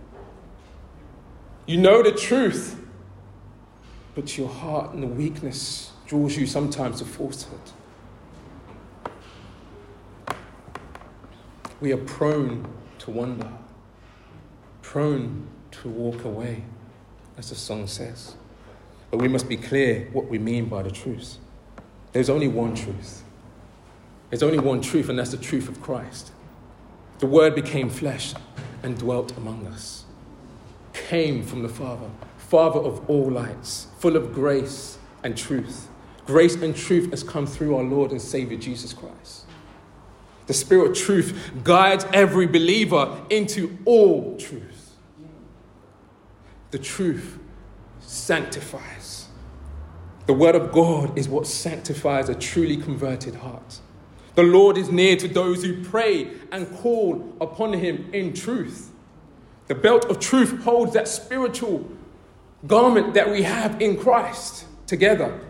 You 1.67 1.77
know 1.77 2.03
the 2.03 2.13
truth, 2.13 2.81
but 4.15 4.37
your 4.37 4.49
heart 4.49 4.95
and 4.95 5.03
the 5.03 5.07
weakness 5.07 5.93
draws 6.07 6.37
you 6.37 6.47
sometimes 6.47 6.99
to 6.99 7.05
falsehood. 7.05 7.61
We 11.81 11.93
are 11.93 11.99
prone 11.99 12.67
to 13.01 13.11
wander, 13.11 13.53
prone 14.83 15.47
to 15.71 15.89
walk 15.89 16.25
away, 16.25 16.65
as 17.37 17.51
the 17.51 17.55
song 17.55 17.87
says. 17.87 18.35
But 19.11 19.21
we 19.21 19.29
must 19.29 19.49
be 19.49 19.57
clear 19.57 20.09
what 20.13 20.27
we 20.29 20.39
mean 20.39 20.67
by 20.67 20.83
the 20.83 20.91
truth. 20.91 21.39
There's 22.19 22.31
only 22.31 22.49
one 22.49 22.75
truth. 22.75 23.23
There's 24.29 24.43
only 24.43 24.59
one 24.59 24.81
truth, 24.81 25.09
and 25.09 25.17
that's 25.17 25.31
the 25.31 25.37
truth 25.37 25.69
of 25.69 25.81
Christ. 25.81 26.33
The 27.21 27.29
Word 27.29 27.55
became 27.55 27.89
flesh 27.89 28.35
and 28.83 28.99
dwelt 28.99 29.37
among 29.37 29.69
us, 29.69 30.05
came 30.93 31.45
from 31.45 31.63
the 31.63 31.69
Father, 31.69 32.11
Father 32.37 32.81
of 32.81 33.09
all 33.09 33.31
lights, 33.31 33.87
full 34.01 34.17
of 34.17 34.35
grace 34.35 34.99
and 35.23 35.39
truth. 35.39 35.87
Grace 36.27 36.57
and 36.57 36.75
truth 36.75 37.09
has 37.11 37.23
come 37.23 37.47
through 37.47 37.77
our 37.77 37.85
Lord 37.85 38.11
and 38.11 38.21
Savior 38.21 38.59
Jesus 38.59 38.93
Christ. 38.93 39.45
The 40.49 40.55
Spirit 40.55 40.91
of 40.91 40.97
truth 40.97 41.53
guides 41.63 42.05
every 42.13 42.49
believer 42.49 43.17
into 43.31 43.79
all 43.85 44.37
truth. 44.39 44.97
The 46.73 46.81
truth 46.81 47.39
sanctifies. 48.01 48.98
The 50.29 50.35
Word 50.35 50.55
of 50.55 50.73
God 50.73 51.17
is 51.17 51.27
what 51.27 51.47
sanctifies 51.47 52.29
a 52.29 52.35
truly 52.35 52.77
converted 52.77 53.37
heart. 53.37 53.81
The 54.35 54.43
Lord 54.43 54.77
is 54.77 54.91
near 54.91 55.17
to 55.17 55.27
those 55.27 55.65
who 55.65 55.83
pray 55.83 56.31
and 56.53 56.71
call 56.77 57.35
upon 57.41 57.73
Him 57.73 58.11
in 58.13 58.35
truth. 58.35 58.93
The 59.69 59.75
belt 59.75 60.05
of 60.05 60.21
truth 60.21 60.63
holds 60.65 60.93
that 60.93 61.09
spiritual 61.09 61.91
garment 62.67 63.15
that 63.15 63.31
we 63.31 63.41
have 63.45 63.81
in 63.81 63.97
Christ 63.97 64.67
together. 64.87 65.41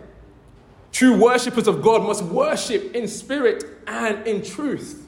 True 0.93 1.21
worshippers 1.21 1.67
of 1.67 1.81
God 1.81 2.03
must 2.03 2.23
worship 2.23 2.95
in 2.95 3.09
spirit 3.09 3.65
and 3.85 4.25
in 4.25 4.41
truth. 4.41 5.05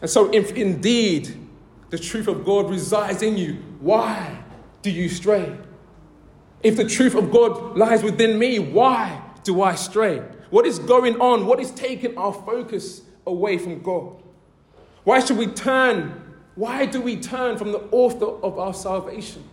And 0.00 0.08
so, 0.08 0.32
if 0.32 0.50
indeed 0.52 1.36
the 1.90 1.98
truth 1.98 2.28
of 2.28 2.46
God 2.46 2.70
resides 2.70 3.20
in 3.20 3.36
you, 3.36 3.56
why 3.80 4.42
do 4.80 4.90
you 4.90 5.10
stray? 5.10 5.58
If 6.64 6.76
the 6.76 6.88
truth 6.88 7.14
of 7.14 7.30
God 7.30 7.76
lies 7.76 8.02
within 8.02 8.38
me, 8.38 8.58
why 8.58 9.22
do 9.44 9.62
I 9.62 9.74
stray? 9.74 10.20
What 10.48 10.66
is 10.66 10.78
going 10.78 11.20
on? 11.20 11.46
What 11.46 11.60
is 11.60 11.70
taking 11.70 12.16
our 12.16 12.32
focus 12.32 13.02
away 13.26 13.58
from 13.58 13.82
God? 13.82 14.22
Why 15.04 15.20
should 15.20 15.36
we 15.36 15.46
turn? 15.46 16.22
Why 16.54 16.86
do 16.86 17.02
we 17.02 17.16
turn 17.16 17.58
from 17.58 17.72
the 17.72 17.80
author 17.90 18.26
of 18.26 18.58
our 18.58 18.72
salvation? 18.72 19.44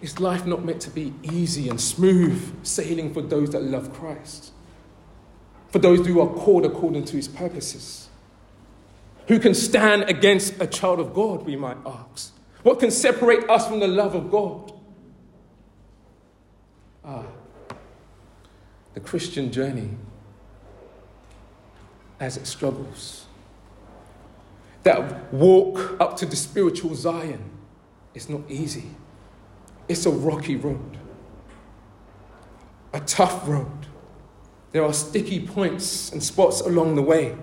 Is 0.00 0.18
life 0.18 0.44
not 0.44 0.64
meant 0.64 0.82
to 0.82 0.90
be 0.90 1.14
easy 1.22 1.68
and 1.68 1.80
smooth 1.80 2.64
sailing 2.64 3.14
for 3.14 3.22
those 3.22 3.50
that 3.50 3.62
love 3.62 3.94
Christ? 3.94 4.50
For 5.68 5.78
those 5.78 6.04
who 6.04 6.20
are 6.20 6.26
called 6.26 6.66
according 6.66 7.04
to 7.04 7.16
his 7.16 7.28
purposes? 7.28 8.08
Who 9.28 9.38
can 9.38 9.54
stand 9.54 10.04
against 10.04 10.60
a 10.60 10.66
child 10.66 10.98
of 10.98 11.14
God, 11.14 11.44
we 11.44 11.54
might 11.54 11.76
ask? 11.86 12.32
What 12.62 12.78
can 12.78 12.90
separate 12.90 13.48
us 13.50 13.66
from 13.66 13.80
the 13.80 13.88
love 13.88 14.14
of 14.14 14.30
God? 14.30 14.72
Ah, 17.04 17.26
the 18.94 19.00
Christian 19.00 19.50
journey 19.50 19.90
as 22.20 22.36
it 22.36 22.46
struggles. 22.46 23.26
That 24.84 25.32
walk 25.32 25.96
up 26.00 26.16
to 26.18 26.26
the 26.26 26.36
spiritual 26.36 26.94
Zion 26.94 27.42
is 28.14 28.28
not 28.28 28.42
easy. 28.48 28.90
It's 29.88 30.06
a 30.06 30.10
rocky 30.10 30.56
road, 30.56 30.98
a 32.92 33.00
tough 33.00 33.48
road. 33.48 33.86
There 34.70 34.84
are 34.84 34.92
sticky 34.92 35.46
points 35.46 36.12
and 36.12 36.22
spots 36.22 36.60
along 36.60 36.94
the 36.94 37.02
way, 37.02 37.36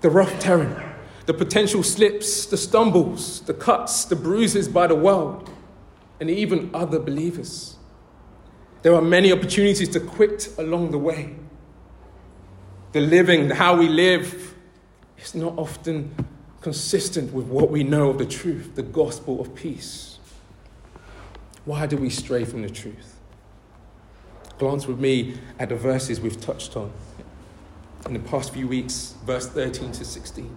the 0.00 0.10
rough 0.10 0.38
terrain, 0.40 0.76
the 1.26 1.34
potential 1.34 1.82
slips, 1.82 2.46
the 2.46 2.56
stumbles, 2.56 3.40
the 3.42 3.54
cuts, 3.54 4.04
the 4.04 4.16
bruises 4.16 4.68
by 4.68 4.86
the 4.86 4.94
world, 4.94 5.50
and 6.18 6.30
even 6.30 6.70
other 6.74 6.98
believers. 6.98 7.76
There 8.82 8.94
are 8.94 9.02
many 9.02 9.32
opportunities 9.32 9.88
to 9.90 10.00
quit 10.00 10.54
along 10.58 10.90
the 10.90 10.98
way. 10.98 11.36
The 12.92 13.00
living, 13.00 13.50
how 13.50 13.76
we 13.76 13.88
live, 13.88 14.54
is 15.18 15.34
not 15.34 15.56
often 15.58 16.14
consistent 16.60 17.32
with 17.32 17.46
what 17.46 17.70
we 17.70 17.84
know 17.84 18.10
of 18.10 18.18
the 18.18 18.26
truth, 18.26 18.74
the 18.74 18.82
gospel 18.82 19.40
of 19.40 19.54
peace. 19.54 20.18
Why 21.64 21.86
do 21.86 21.96
we 21.96 22.10
stray 22.10 22.44
from 22.44 22.62
the 22.62 22.70
truth? 22.70 23.16
Glance 24.58 24.86
with 24.86 24.98
me 24.98 25.38
at 25.58 25.68
the 25.68 25.76
verses 25.76 26.20
we've 26.20 26.40
touched 26.40 26.76
on 26.76 26.92
in 28.06 28.14
the 28.14 28.18
past 28.20 28.52
few 28.52 28.66
weeks, 28.66 29.14
verse 29.24 29.46
13 29.46 29.92
to 29.92 30.04
16. 30.04 30.56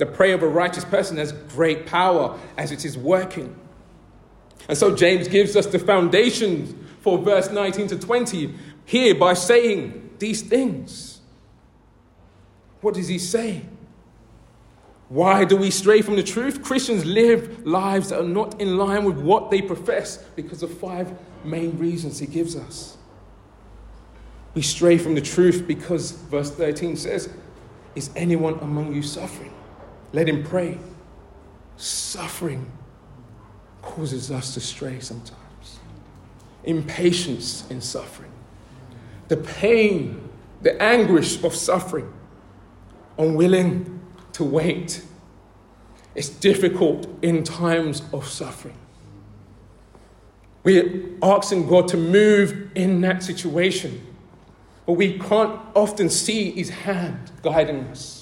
The 0.00 0.06
prayer 0.06 0.34
of 0.34 0.42
a 0.42 0.48
righteous 0.48 0.82
person 0.82 1.18
has 1.18 1.32
great 1.32 1.84
power 1.84 2.38
as 2.56 2.72
it 2.72 2.86
is 2.86 2.96
working. 2.96 3.54
And 4.66 4.78
so, 4.78 4.96
James 4.96 5.28
gives 5.28 5.54
us 5.56 5.66
the 5.66 5.78
foundations 5.78 6.74
for 7.02 7.18
verse 7.18 7.50
19 7.50 7.88
to 7.88 7.98
20 7.98 8.54
here 8.86 9.14
by 9.14 9.34
saying 9.34 10.12
these 10.18 10.40
things. 10.40 11.20
What 12.80 12.94
does 12.94 13.08
he 13.08 13.18
say? 13.18 13.66
Why 15.10 15.44
do 15.44 15.58
we 15.58 15.70
stray 15.70 16.00
from 16.00 16.16
the 16.16 16.22
truth? 16.22 16.62
Christians 16.62 17.04
live 17.04 17.66
lives 17.66 18.08
that 18.08 18.20
are 18.20 18.26
not 18.26 18.58
in 18.58 18.78
line 18.78 19.04
with 19.04 19.18
what 19.18 19.50
they 19.50 19.60
profess 19.60 20.16
because 20.34 20.62
of 20.62 20.72
five 20.78 21.12
main 21.44 21.76
reasons 21.76 22.20
he 22.20 22.26
gives 22.26 22.56
us. 22.56 22.96
We 24.54 24.62
stray 24.62 24.96
from 24.96 25.14
the 25.14 25.20
truth 25.20 25.66
because 25.66 26.12
verse 26.12 26.50
13 26.52 26.96
says, 26.96 27.28
Is 27.94 28.08
anyone 28.16 28.54
among 28.60 28.94
you 28.94 29.02
suffering? 29.02 29.52
Let 30.12 30.28
him 30.28 30.42
pray. 30.42 30.78
Suffering 31.76 32.70
causes 33.82 34.30
us 34.30 34.54
to 34.54 34.60
stray 34.60 35.00
sometimes. 35.00 35.78
Impatience 36.64 37.68
in 37.70 37.80
suffering. 37.80 38.32
The 39.28 39.36
pain, 39.36 40.28
the 40.62 40.80
anguish 40.82 41.42
of 41.42 41.54
suffering. 41.54 42.12
Unwilling 43.18 44.00
to 44.32 44.44
wait. 44.44 45.02
It's 46.14 46.28
difficult 46.28 47.06
in 47.22 47.44
times 47.44 48.02
of 48.12 48.26
suffering. 48.26 48.76
We're 50.62 51.10
asking 51.22 51.68
God 51.68 51.88
to 51.88 51.96
move 51.96 52.70
in 52.74 53.00
that 53.00 53.22
situation, 53.22 54.06
but 54.84 54.94
we 54.94 55.18
can't 55.18 55.58
often 55.74 56.10
see 56.10 56.50
His 56.50 56.68
hand 56.68 57.30
guiding 57.42 57.84
us. 57.84 58.19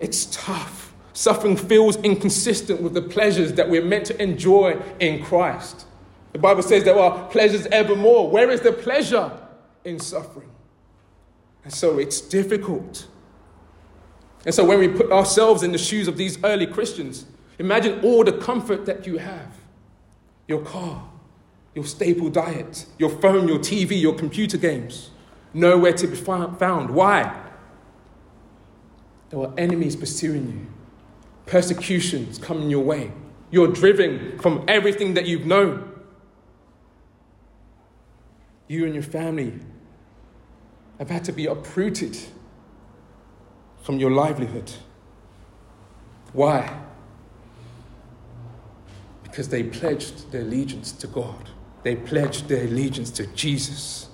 It's 0.00 0.26
tough. 0.26 0.92
Suffering 1.12 1.56
feels 1.56 1.96
inconsistent 1.98 2.80
with 2.80 2.94
the 2.94 3.02
pleasures 3.02 3.52
that 3.54 3.68
we're 3.68 3.84
meant 3.84 4.06
to 4.06 4.22
enjoy 4.22 4.80
in 4.98 5.22
Christ. 5.22 5.86
The 6.32 6.38
Bible 6.38 6.62
says 6.62 6.84
there 6.84 6.98
are 6.98 7.28
pleasures 7.28 7.66
evermore. 7.66 8.30
Where 8.30 8.50
is 8.50 8.60
the 8.60 8.72
pleasure 8.72 9.30
in 9.84 9.98
suffering? 9.98 10.50
And 11.64 11.72
so 11.72 11.98
it's 11.98 12.20
difficult. 12.20 13.06
And 14.46 14.54
so 14.54 14.64
when 14.64 14.78
we 14.78 14.88
put 14.88 15.12
ourselves 15.12 15.62
in 15.62 15.72
the 15.72 15.78
shoes 15.78 16.08
of 16.08 16.16
these 16.16 16.42
early 16.42 16.66
Christians, 16.66 17.26
imagine 17.58 18.00
all 18.00 18.24
the 18.24 18.32
comfort 18.32 18.86
that 18.86 19.06
you 19.06 19.18
have 19.18 19.56
your 20.46 20.62
car, 20.62 21.08
your 21.76 21.84
staple 21.84 22.28
diet, 22.28 22.84
your 22.98 23.10
phone, 23.10 23.46
your 23.46 23.58
TV, 23.58 24.00
your 24.00 24.14
computer 24.14 24.56
games. 24.56 25.10
Nowhere 25.54 25.92
to 25.92 26.06
be 26.08 26.16
found. 26.16 26.90
Why? 26.90 27.49
There 29.30 29.38
were 29.38 29.52
enemies 29.56 29.96
pursuing 29.96 30.46
you, 30.48 30.66
persecutions 31.46 32.38
coming 32.38 32.68
your 32.68 32.84
way. 32.84 33.12
You're 33.50 33.68
driven 33.68 34.38
from 34.38 34.64
everything 34.68 35.14
that 35.14 35.26
you've 35.26 35.46
known. 35.46 35.86
You 38.68 38.84
and 38.84 38.94
your 38.94 39.02
family 39.02 39.54
have 40.98 41.10
had 41.10 41.24
to 41.24 41.32
be 41.32 41.46
uprooted 41.46 42.16
from 43.82 43.98
your 43.98 44.10
livelihood. 44.10 44.72
Why? 46.32 46.80
Because 49.22 49.48
they 49.48 49.62
pledged 49.62 50.30
their 50.32 50.42
allegiance 50.42 50.92
to 50.92 51.06
God. 51.06 51.50
They 51.82 51.96
pledged 51.96 52.48
their 52.48 52.64
allegiance 52.64 53.10
to 53.12 53.26
Jesus. 53.28 54.08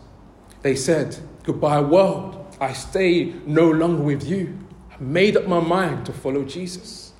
They 0.62 0.76
said, 0.76 1.16
Goodbye, 1.42 1.80
world. 1.80 2.56
I 2.60 2.72
stay 2.72 3.34
no 3.46 3.70
longer 3.70 4.02
with 4.02 4.26
you. 4.26 4.65
Made 4.98 5.36
up 5.36 5.46
my 5.46 5.60
mind 5.60 6.06
to 6.06 6.12
follow 6.12 6.44
Jesus. 6.44 7.12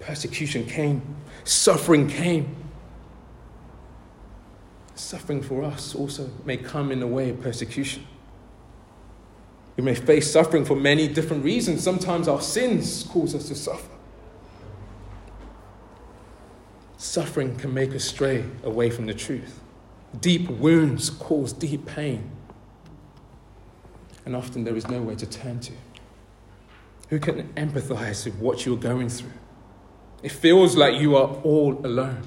Persecution 0.00 0.64
came, 0.64 1.02
suffering 1.44 2.08
came. 2.08 2.54
Suffering 4.94 5.42
for 5.42 5.64
us 5.64 5.94
also 5.94 6.30
may 6.44 6.56
come 6.56 6.92
in 6.92 7.00
the 7.00 7.06
way 7.06 7.30
of 7.30 7.40
persecution. 7.40 8.06
We 9.76 9.84
may 9.84 9.94
face 9.94 10.30
suffering 10.30 10.64
for 10.64 10.74
many 10.74 11.06
different 11.06 11.44
reasons. 11.44 11.82
Sometimes 11.82 12.26
our 12.26 12.40
sins 12.40 13.04
cause 13.04 13.34
us 13.34 13.46
to 13.48 13.54
suffer. 13.54 13.90
Suffering 16.96 17.56
can 17.56 17.72
make 17.72 17.94
us 17.94 18.04
stray 18.04 18.44
away 18.64 18.90
from 18.90 19.06
the 19.06 19.14
truth. 19.14 19.60
Deep 20.20 20.50
wounds 20.50 21.10
cause 21.10 21.52
deep 21.52 21.86
pain. 21.86 22.28
And 24.24 24.34
often 24.34 24.64
there 24.64 24.76
is 24.76 24.88
nowhere 24.88 25.14
to 25.14 25.26
turn 25.26 25.60
to. 25.60 25.72
Who 27.08 27.18
can 27.18 27.48
empathize 27.54 28.24
with 28.24 28.36
what 28.36 28.66
you're 28.66 28.76
going 28.76 29.08
through? 29.08 29.32
It 30.22 30.32
feels 30.32 30.76
like 30.76 31.00
you 31.00 31.16
are 31.16 31.28
all 31.42 31.80
alone. 31.84 32.24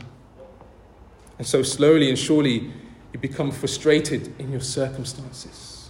And 1.37 1.45
so, 1.45 1.61
slowly 1.63 2.09
and 2.09 2.17
surely, 2.17 2.71
you 3.13 3.19
become 3.19 3.51
frustrated 3.51 4.33
in 4.39 4.51
your 4.51 4.61
circumstances, 4.61 5.89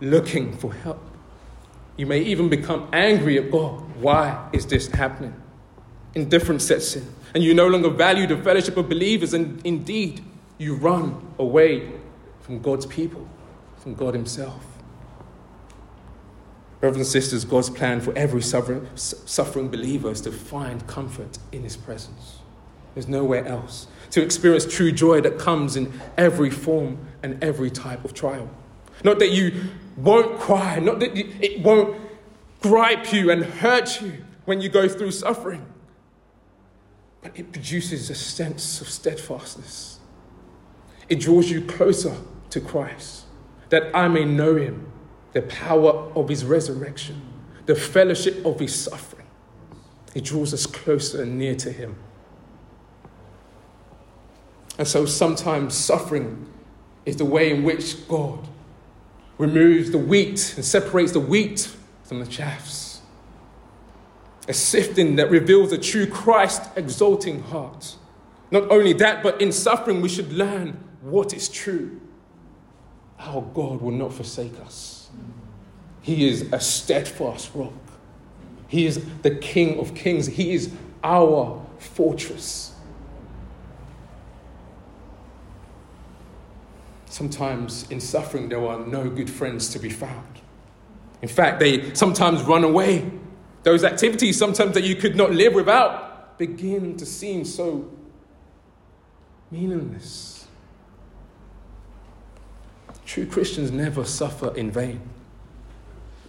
looking 0.00 0.56
for 0.56 0.72
help. 0.72 1.04
You 1.96 2.06
may 2.06 2.20
even 2.20 2.48
become 2.48 2.88
angry 2.92 3.38
at 3.38 3.50
God. 3.50 3.82
Why 3.96 4.48
is 4.52 4.66
this 4.66 4.88
happening? 4.88 5.34
Indifference 6.14 6.64
sets 6.64 6.96
in, 6.96 7.06
and 7.34 7.44
you 7.44 7.52
no 7.52 7.68
longer 7.68 7.90
value 7.90 8.26
the 8.26 8.36
fellowship 8.38 8.76
of 8.76 8.88
believers, 8.88 9.34
and 9.34 9.60
indeed, 9.64 10.24
you 10.58 10.74
run 10.74 11.32
away 11.38 11.92
from 12.40 12.60
God's 12.60 12.86
people, 12.86 13.28
from 13.76 13.94
God 13.94 14.14
Himself. 14.14 14.69
Brothers 16.80 16.96
and 16.96 17.06
sisters, 17.06 17.44
God's 17.44 17.68
plan 17.68 18.00
for 18.00 18.16
every 18.16 18.40
suffering 18.40 19.68
believer 19.68 20.10
is 20.10 20.22
to 20.22 20.32
find 20.32 20.86
comfort 20.86 21.38
in 21.52 21.62
His 21.62 21.76
presence. 21.76 22.38
There's 22.94 23.06
nowhere 23.06 23.46
else. 23.46 23.86
To 24.12 24.22
experience 24.22 24.64
true 24.66 24.90
joy 24.90 25.20
that 25.20 25.38
comes 25.38 25.76
in 25.76 25.92
every 26.16 26.50
form 26.50 27.06
and 27.22 27.42
every 27.44 27.70
type 27.70 28.04
of 28.04 28.14
trial. 28.14 28.50
Not 29.04 29.18
that 29.18 29.30
you 29.30 29.64
won't 29.96 30.40
cry, 30.40 30.78
not 30.78 31.00
that 31.00 31.16
it 31.16 31.62
won't 31.62 32.00
gripe 32.60 33.12
you 33.12 33.30
and 33.30 33.44
hurt 33.44 34.00
you 34.00 34.24
when 34.46 34.60
you 34.60 34.68
go 34.68 34.88
through 34.88 35.12
suffering, 35.12 35.64
but 37.22 37.38
it 37.38 37.52
produces 37.52 38.10
a 38.10 38.14
sense 38.14 38.80
of 38.80 38.88
steadfastness. 38.88 40.00
It 41.08 41.20
draws 41.20 41.50
you 41.50 41.64
closer 41.64 42.16
to 42.50 42.60
Christ, 42.60 43.24
that 43.68 43.94
I 43.94 44.08
may 44.08 44.24
know 44.24 44.56
Him 44.56 44.89
the 45.32 45.42
power 45.42 46.10
of 46.14 46.28
his 46.28 46.44
resurrection, 46.44 47.20
the 47.66 47.74
fellowship 47.74 48.44
of 48.44 48.60
his 48.60 48.74
suffering. 48.74 49.26
It 50.14 50.24
draws 50.24 50.52
us 50.52 50.66
closer 50.66 51.22
and 51.22 51.38
near 51.38 51.54
to 51.56 51.70
him. 51.70 51.96
And 54.78 54.88
so 54.88 55.04
sometimes 55.06 55.74
suffering 55.74 56.46
is 57.06 57.16
the 57.16 57.24
way 57.24 57.50
in 57.50 57.62
which 57.62 58.08
God 58.08 58.48
removes 59.38 59.90
the 59.90 59.98
wheat 59.98 60.54
and 60.56 60.64
separates 60.64 61.12
the 61.12 61.20
wheat 61.20 61.74
from 62.02 62.20
the 62.20 62.26
chaffs. 62.26 63.00
A 64.48 64.52
sifting 64.52 65.16
that 65.16 65.30
reveals 65.30 65.72
a 65.72 65.78
true 65.78 66.06
Christ 66.06 66.62
exalting 66.76 67.42
heart. 67.42 67.96
Not 68.50 68.70
only 68.70 68.92
that, 68.94 69.22
but 69.22 69.40
in 69.40 69.52
suffering 69.52 70.00
we 70.00 70.08
should 70.08 70.32
learn 70.32 70.82
what 71.02 71.32
is 71.32 71.48
true. 71.48 72.00
Our 73.18 73.42
God 73.42 73.80
will 73.80 73.92
not 73.92 74.12
forsake 74.12 74.58
us. 74.60 74.99
He 76.02 76.28
is 76.28 76.50
a 76.52 76.60
steadfast 76.60 77.50
rock. 77.54 77.72
He 78.68 78.86
is 78.86 79.04
the 79.22 79.34
King 79.34 79.78
of 79.78 79.94
kings. 79.94 80.26
He 80.26 80.52
is 80.52 80.72
our 81.02 81.64
fortress. 81.78 82.72
Sometimes 87.06 87.90
in 87.90 88.00
suffering, 88.00 88.48
there 88.48 88.64
are 88.64 88.86
no 88.86 89.10
good 89.10 89.28
friends 89.28 89.68
to 89.70 89.78
be 89.78 89.90
found. 89.90 90.40
In 91.22 91.28
fact, 91.28 91.58
they 91.60 91.92
sometimes 91.94 92.42
run 92.42 92.64
away. 92.64 93.10
Those 93.62 93.84
activities, 93.84 94.38
sometimes 94.38 94.74
that 94.74 94.84
you 94.84 94.94
could 94.94 95.16
not 95.16 95.32
live 95.32 95.54
without, 95.54 96.38
begin 96.38 96.96
to 96.96 97.04
seem 97.04 97.44
so 97.44 97.90
meaningless. 99.50 100.46
True 103.04 103.26
Christians 103.26 103.70
never 103.70 104.04
suffer 104.04 104.54
in 104.56 104.70
vain. 104.70 105.00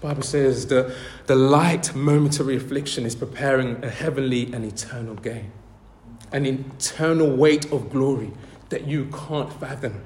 Bible 0.02 0.24
says 0.24 0.66
the, 0.66 0.96
the 1.28 1.36
light 1.36 1.94
momentary 1.94 2.58
affliction 2.58 3.06
is 3.06 3.16
preparing 3.16 3.84
a 3.84 3.90
heavenly 3.90 4.52
and 4.52 4.66
eternal 4.66 5.14
gain, 5.14 5.52
an 6.32 6.48
eternal 6.48 7.36
weight 7.36 7.72
of 7.72 7.92
glory 7.92 8.32
that 8.70 8.88
you 8.88 9.06
can't 9.28 9.54
fathom. 9.54 10.04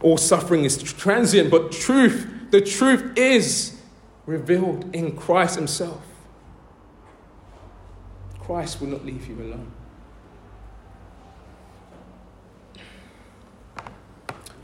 All 0.00 0.18
suffering 0.18 0.64
is 0.64 0.82
transient, 0.82 1.48
but 1.48 1.70
truth, 1.70 2.26
the 2.50 2.60
truth 2.60 3.16
is 3.16 3.80
revealed 4.26 4.92
in 4.94 5.16
Christ 5.16 5.54
Himself. 5.54 6.02
Christ 8.40 8.80
will 8.80 8.88
not 8.88 9.06
leave 9.06 9.28
you 9.28 9.36
alone. 9.40 9.70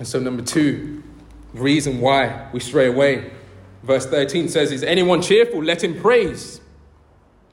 And 0.00 0.08
so, 0.08 0.18
number 0.18 0.42
two, 0.42 1.04
reason 1.54 2.00
why 2.00 2.48
we 2.52 2.58
stray 2.58 2.86
away 2.86 3.30
Verse 3.82 4.06
13 4.06 4.48
says, 4.48 4.72
Is 4.72 4.82
anyone 4.82 5.22
cheerful? 5.22 5.62
Let 5.62 5.82
him 5.82 5.98
praise. 5.98 6.60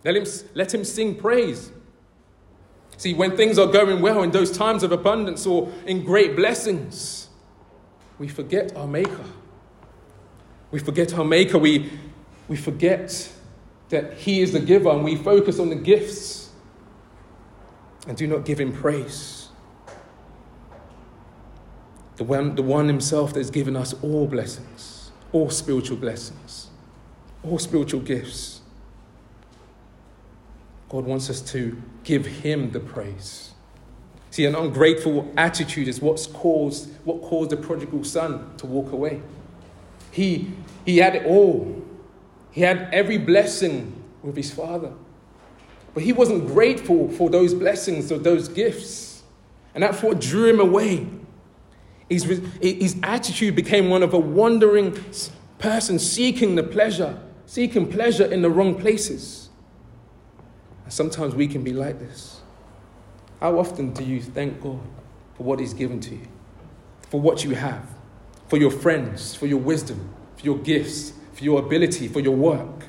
Let 0.03 0.15
him, 0.15 0.25
let 0.53 0.73
him 0.73 0.83
sing 0.83 1.15
praise. 1.15 1.71
See, 2.97 3.13
when 3.13 3.37
things 3.37 3.59
are 3.59 3.67
going 3.67 4.01
well, 4.01 4.23
in 4.23 4.31
those 4.31 4.51
times 4.51 4.83
of 4.83 4.91
abundance 4.91 5.45
or 5.45 5.71
in 5.85 6.03
great 6.03 6.35
blessings, 6.35 7.29
we 8.17 8.27
forget 8.27 8.75
our 8.75 8.87
Maker. 8.87 9.25
We 10.71 10.79
forget 10.79 11.13
our 11.13 11.23
Maker. 11.23 11.59
We, 11.59 11.91
we 12.47 12.57
forget 12.57 13.31
that 13.89 14.15
He 14.15 14.41
is 14.41 14.51
the 14.51 14.59
giver 14.59 14.89
and 14.89 15.03
we 15.03 15.15
focus 15.15 15.59
on 15.59 15.69
the 15.69 15.75
gifts 15.75 16.49
and 18.07 18.17
do 18.17 18.27
not 18.27 18.45
give 18.45 18.59
Him 18.59 18.73
praise. 18.73 19.49
The 22.17 22.23
one, 22.23 22.55
the 22.55 22.63
one 22.63 22.87
Himself 22.87 23.33
that 23.33 23.39
has 23.39 23.51
given 23.51 23.75
us 23.75 23.93
all 24.01 24.27
blessings 24.27 24.96
all 25.31 25.49
spiritual 25.49 25.97
blessings, 25.97 26.67
all 27.43 27.59
spiritual 27.59 28.01
gifts. 28.01 28.61
God 30.89 31.05
wants 31.05 31.29
us 31.29 31.41
to 31.51 31.81
give 32.03 32.25
Him 32.25 32.71
the 32.71 32.79
praise. 32.79 33.51
See, 34.31 34.45
an 34.45 34.55
ungrateful 34.55 35.31
attitude 35.35 35.87
is 35.87 36.01
what's 36.01 36.27
caused, 36.27 36.89
what 37.03 37.21
caused 37.21 37.49
the 37.49 37.57
prodigal 37.57 38.03
son 38.03 38.55
to 38.57 38.65
walk 38.65 38.91
away. 38.91 39.21
He, 40.11 40.51
he 40.85 40.97
had 40.97 41.15
it 41.15 41.25
all. 41.25 41.83
He 42.51 42.61
had 42.61 42.89
every 42.93 43.17
blessing 43.17 43.93
with 44.21 44.35
his 44.35 44.51
father. 44.53 44.91
But 45.93 46.03
he 46.03 46.13
wasn't 46.13 46.47
grateful 46.47 47.09
for 47.09 47.29
those 47.29 47.53
blessings 47.53 48.11
or 48.11 48.19
those 48.19 48.47
gifts. 48.47 49.23
And 49.73 49.83
that's 49.83 50.01
what 50.03 50.19
drew 50.19 50.45
him 50.45 50.59
away. 50.59 51.07
His, 52.09 52.23
his 52.61 52.97
attitude 53.03 53.55
became 53.55 53.89
one 53.89 54.01
of 54.01 54.13
a 54.13 54.19
wandering 54.19 54.97
person 55.59 55.99
seeking 55.99 56.55
the 56.55 56.63
pleasure, 56.63 57.19
seeking 57.45 57.91
pleasure 57.91 58.25
in 58.25 58.41
the 58.41 58.49
wrong 58.49 58.75
places. 58.75 59.49
And 60.85 60.93
sometimes 60.93 61.35
we 61.35 61.47
can 61.47 61.63
be 61.63 61.73
like 61.73 61.99
this. 61.99 62.41
How 63.41 63.59
often 63.59 63.93
do 63.93 64.03
you 64.03 64.21
thank 64.21 64.61
God 64.61 64.79
for 65.35 65.43
what 65.43 65.59
He's 65.59 65.73
given 65.73 65.99
to 66.01 66.15
you, 66.15 66.27
for 67.09 67.19
what 67.19 67.43
you 67.43 67.55
have, 67.55 67.87
for 68.47 68.57
your 68.57 68.71
friends, 68.71 69.35
for 69.35 69.45
your 69.45 69.59
wisdom, 69.59 70.13
for 70.37 70.45
your 70.45 70.57
gifts, 70.57 71.13
for 71.33 71.43
your 71.43 71.59
ability, 71.59 72.07
for 72.07 72.19
your 72.19 72.35
work? 72.35 72.85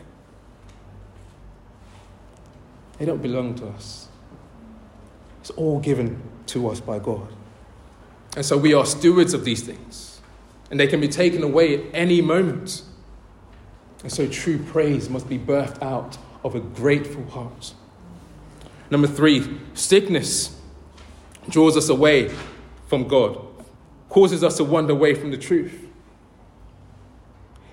They 2.98 3.04
don't 3.04 3.22
belong 3.22 3.54
to 3.56 3.66
us. 3.68 4.08
It's 5.40 5.50
all 5.50 5.80
given 5.80 6.20
to 6.46 6.68
us 6.68 6.80
by 6.80 6.98
God. 6.98 7.28
And 8.38 8.46
so 8.46 8.56
we 8.56 8.72
are 8.72 8.86
stewards 8.86 9.34
of 9.34 9.44
these 9.44 9.62
things, 9.62 10.20
and 10.70 10.78
they 10.78 10.86
can 10.86 11.00
be 11.00 11.08
taken 11.08 11.42
away 11.42 11.74
at 11.74 11.92
any 11.92 12.20
moment. 12.20 12.82
And 14.04 14.12
so 14.12 14.28
true 14.28 14.62
praise 14.62 15.10
must 15.10 15.28
be 15.28 15.36
birthed 15.36 15.82
out 15.82 16.18
of 16.44 16.54
a 16.54 16.60
grateful 16.60 17.24
heart. 17.24 17.74
Number 18.92 19.08
three, 19.08 19.58
sickness 19.74 20.56
draws 21.48 21.76
us 21.76 21.88
away 21.88 22.32
from 22.86 23.08
God, 23.08 23.44
causes 24.08 24.44
us 24.44 24.56
to 24.58 24.62
wander 24.62 24.92
away 24.92 25.16
from 25.16 25.32
the 25.32 25.36
truth. 25.36 25.88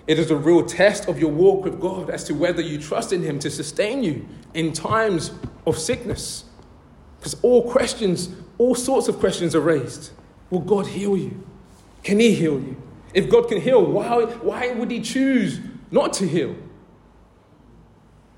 It 0.07 0.17
is 0.17 0.31
a 0.31 0.35
real 0.35 0.65
test 0.65 1.07
of 1.07 1.19
your 1.19 1.31
walk 1.31 1.63
with 1.63 1.79
God 1.79 2.09
as 2.09 2.23
to 2.23 2.33
whether 2.33 2.63
you 2.63 2.79
trust 2.79 3.13
in 3.13 3.21
Him 3.21 3.37
to 3.37 3.51
sustain 3.51 4.01
you 4.03 4.27
in 4.55 4.73
times 4.73 5.29
of 5.67 5.77
sickness. 5.77 6.45
Because 7.19 7.35
all 7.43 7.69
questions, 7.69 8.29
all 8.57 8.73
sorts 8.73 9.07
of 9.07 9.19
questions 9.19 9.53
are 9.53 9.61
raised. 9.61 10.09
Will 10.49 10.59
God 10.59 10.87
heal 10.87 11.17
you? 11.17 11.43
Can 12.03 12.19
He 12.19 12.33
heal 12.33 12.59
you? 12.59 12.81
If 13.13 13.29
God 13.29 13.47
can 13.47 13.61
heal, 13.61 13.83
why, 13.83 14.25
why 14.25 14.71
would 14.71 14.91
He 14.91 15.01
choose 15.01 15.59
not 15.91 16.13
to 16.13 16.27
heal? 16.27 16.55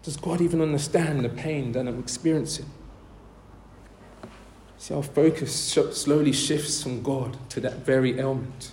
Does 0.04 0.18
God 0.18 0.40
even 0.42 0.62
understand 0.62 1.26
the 1.26 1.30
pain 1.30 1.74
that 1.74 1.88
I'm 1.88 2.00
experiencing? 2.00 2.70
See, 4.78 4.94
our 4.94 5.04
focus 5.04 5.54
slowly 5.54 6.32
shifts 6.32 6.84
from 6.84 7.02
God 7.02 7.38
to 7.50 7.60
that 7.62 7.78
very 7.78 8.20
ailment, 8.20 8.72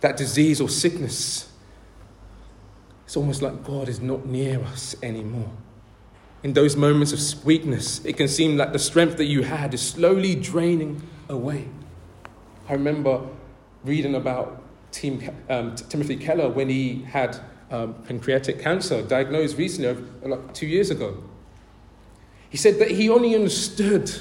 that 0.00 0.16
disease 0.16 0.60
or 0.60 0.68
sickness 0.68 1.50
it's 3.10 3.16
almost 3.16 3.42
like 3.42 3.64
God 3.64 3.88
is 3.88 4.00
not 4.00 4.24
near 4.24 4.60
us 4.60 4.94
anymore. 5.02 5.50
In 6.44 6.52
those 6.52 6.76
moments 6.76 7.12
of 7.12 7.44
weakness, 7.44 8.00
it 8.04 8.16
can 8.16 8.28
seem 8.28 8.56
like 8.56 8.72
the 8.72 8.78
strength 8.78 9.16
that 9.16 9.24
you 9.24 9.42
had 9.42 9.74
is 9.74 9.80
slowly 9.80 10.36
draining 10.36 11.02
away. 11.28 11.66
I 12.70 12.74
remember 12.74 13.26
reading 13.82 14.14
about 14.14 14.62
Tim, 14.92 15.20
um, 15.48 15.74
Timothy 15.74 16.14
Keller 16.14 16.48
when 16.48 16.68
he 16.68 17.02
had 17.02 17.36
um, 17.72 17.94
pancreatic 18.06 18.60
cancer 18.60 19.02
diagnosed 19.02 19.58
recently, 19.58 20.04
like 20.22 20.54
two 20.54 20.68
years 20.68 20.88
ago. 20.88 21.20
He 22.48 22.56
said 22.56 22.78
that 22.78 22.92
he 22.92 23.10
only 23.10 23.34
understood 23.34 24.12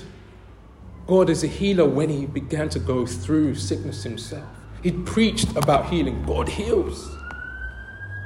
God 1.05 1.29
as 1.29 1.43
a 1.43 1.47
healer 1.47 1.87
when 1.87 2.09
he 2.09 2.25
began 2.25 2.69
to 2.69 2.79
go 2.79 3.05
through 3.05 3.53
sickness 3.53 4.01
himself. 4.01 4.49
He 4.81 4.93
preached 4.93 5.55
about 5.55 5.91
healing. 5.91 6.23
God 6.25 6.49
heals. 6.49 7.07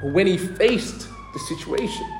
But 0.02 0.14
when 0.14 0.26
he 0.26 0.38
faced 0.38 1.06
the 1.34 1.38
situation, 1.38 2.10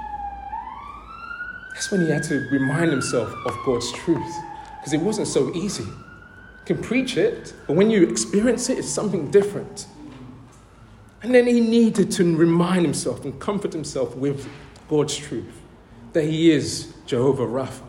that's 1.73 1.91
when 1.91 2.03
he 2.03 2.11
had 2.11 2.23
to 2.25 2.47
remind 2.51 2.91
himself 2.91 3.33
of 3.47 3.57
God's 3.65 3.91
truth. 3.93 4.35
Because 4.79 4.93
it 4.93 5.01
wasn't 5.01 5.29
so 5.29 5.55
easy. 5.55 5.87
You 6.67 6.75
can 6.75 6.83
preach 6.83 7.17
it, 7.17 7.53
but 7.67 7.77
when 7.77 7.91
you 7.91 8.09
experience 8.09 8.71
it, 8.71 8.79
it's 8.79 8.89
something 8.89 9.31
different. 9.31 9.87
And 11.23 11.35
then 11.35 11.47
he 11.47 11.61
needed 11.61 12.11
to 12.13 12.37
remind 12.37 12.85
himself 12.85 13.25
and 13.25 13.39
comfort 13.39 13.73
himself 13.73 14.17
with 14.17 14.49
God's 14.89 15.17
truth 15.17 15.61
that 16.15 16.25
he 16.25 16.51
is 16.51 16.95
Jehovah 17.07 17.47
Rapha. 17.47 17.83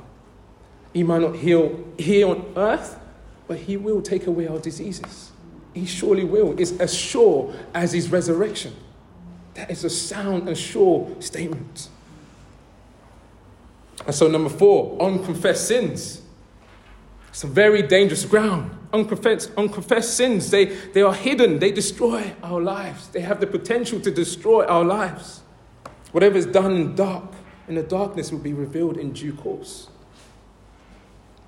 He 0.93 1.03
might 1.03 1.21
not 1.21 1.35
heal 1.35 1.85
here 1.97 2.27
on 2.27 2.53
earth, 2.55 2.99
but 3.47 3.59
he 3.59 3.77
will 3.77 4.01
take 4.01 4.27
away 4.27 4.47
our 4.47 4.59
diseases. 4.59 5.31
He 5.73 5.85
surely 5.85 6.23
will. 6.23 6.59
It's 6.59 6.71
as 6.79 6.93
sure 6.93 7.53
as 7.73 7.93
his 7.93 8.09
resurrection. 8.09 8.73
That 9.53 9.69
is 9.69 9.83
a 9.83 9.89
sound 9.89 10.47
and 10.47 10.57
sure 10.57 11.09
statement. 11.19 11.89
And 14.05 14.15
so, 14.15 14.27
number 14.27 14.49
four, 14.49 15.01
unconfessed 15.01 15.67
sins. 15.67 16.21
It's 17.35 17.43
a 17.43 17.47
very 17.47 17.81
dangerous 17.81 18.23
ground. 18.23 18.71
Unconfessed, 18.93 19.51
unconfessed 19.57 20.15
sins, 20.15 20.51
they, 20.51 20.67
they 20.67 21.01
are 21.01 21.13
hidden, 21.13 21.59
they 21.59 21.69
destroy 21.69 22.33
our 22.41 22.61
lives. 22.61 23.09
They 23.09 23.19
have 23.19 23.41
the 23.41 23.45
potential 23.45 23.99
to 23.99 24.09
destroy 24.09 24.63
our 24.63 24.85
lives. 24.85 25.41
Whatever 26.13 26.37
is 26.37 26.45
done 26.45 26.71
in 26.71 26.95
dark, 26.95 27.25
in 27.67 27.75
the 27.75 27.83
darkness, 27.83 28.31
will 28.31 28.39
be 28.39 28.53
revealed 28.53 28.95
in 28.95 29.11
due 29.11 29.33
course. 29.33 29.89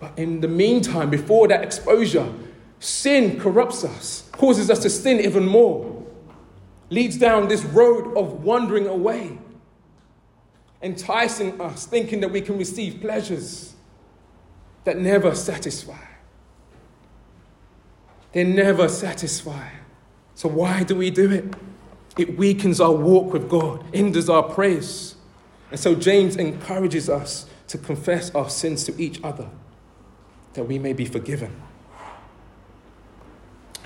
But 0.01 0.11
in 0.19 0.41
the 0.41 0.49
meantime, 0.49 1.09
before 1.09 1.47
that 1.47 1.63
exposure, 1.63 2.33
sin 2.81 3.39
corrupts 3.39 3.85
us, 3.85 4.27
causes 4.33 4.69
us 4.69 4.79
to 4.79 4.89
sin 4.89 5.21
even 5.21 5.47
more 5.47 6.05
leads 6.89 7.17
down 7.17 7.47
this 7.47 7.63
road 7.63 8.17
of 8.17 8.43
wandering 8.43 8.87
away, 8.87 9.37
enticing 10.81 11.61
us, 11.61 11.85
thinking 11.85 12.19
that 12.19 12.31
we 12.31 12.41
can 12.41 12.57
receive 12.57 12.99
pleasures 12.99 13.73
that 14.87 14.97
never 14.97 15.35
satisfy. 15.35 15.99
They 18.31 18.45
never 18.45 18.87
satisfy. 18.87 19.67
So, 20.33 20.47
why 20.47 20.83
do 20.83 20.95
we 20.95 21.09
do 21.09 21.29
it? 21.29 21.43
It 22.17 22.37
weakens 22.37 22.79
our 22.79 22.93
walk 22.93 23.33
with 23.33 23.49
God, 23.49 23.83
hinders 23.93 24.29
our 24.29 24.43
praise. 24.43 25.15
And 25.71 25.77
so, 25.77 25.93
James 25.93 26.37
encourages 26.37 27.09
us 27.09 27.47
to 27.67 27.77
confess 27.77 28.33
our 28.33 28.49
sins 28.49 28.85
to 28.85 28.97
each 28.97 29.21
other 29.25 29.49
that 30.53 30.63
we 30.63 30.79
may 30.79 30.93
be 30.93 31.03
forgiven. 31.03 31.53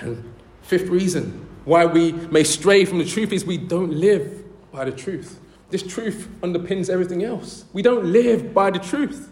And 0.02 0.32
fifth 0.62 0.88
reason 0.88 1.48
why 1.66 1.88
we 1.88 2.12
may 2.12 2.44
stray 2.44 2.86
from 2.86 3.00
the 3.00 3.06
truth 3.06 3.32
is 3.32 3.44
we 3.44 3.58
don't 3.58 3.92
live 3.92 4.44
by 4.72 4.86
the 4.86 4.92
truth. 4.92 5.40
This 5.72 5.82
truth 5.82 6.30
underpins 6.42 6.92
everything 6.92 7.24
else. 7.24 7.66
We 7.74 7.82
don't 7.82 8.06
live 8.06 8.54
by 8.54 8.70
the 8.70 8.78
truth. 8.78 9.31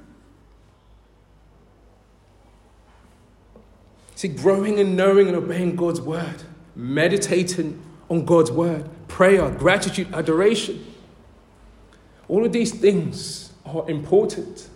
See, 4.20 4.28
growing 4.28 4.82
and 4.82 4.98
knowing 4.98 5.30
and 5.30 5.38
obeying 5.38 5.78
God's 5.78 6.02
word, 6.02 6.44
meditating 6.76 7.82
on 8.10 8.26
God's 8.26 8.52
word, 8.52 8.90
prayer, 9.08 9.50
gratitude, 9.50 10.14
adoration. 10.14 10.86
All 12.28 12.46
of 12.46 12.52
these 12.52 12.74
things 12.74 13.54
are 13.66 13.90
important, 13.90 14.68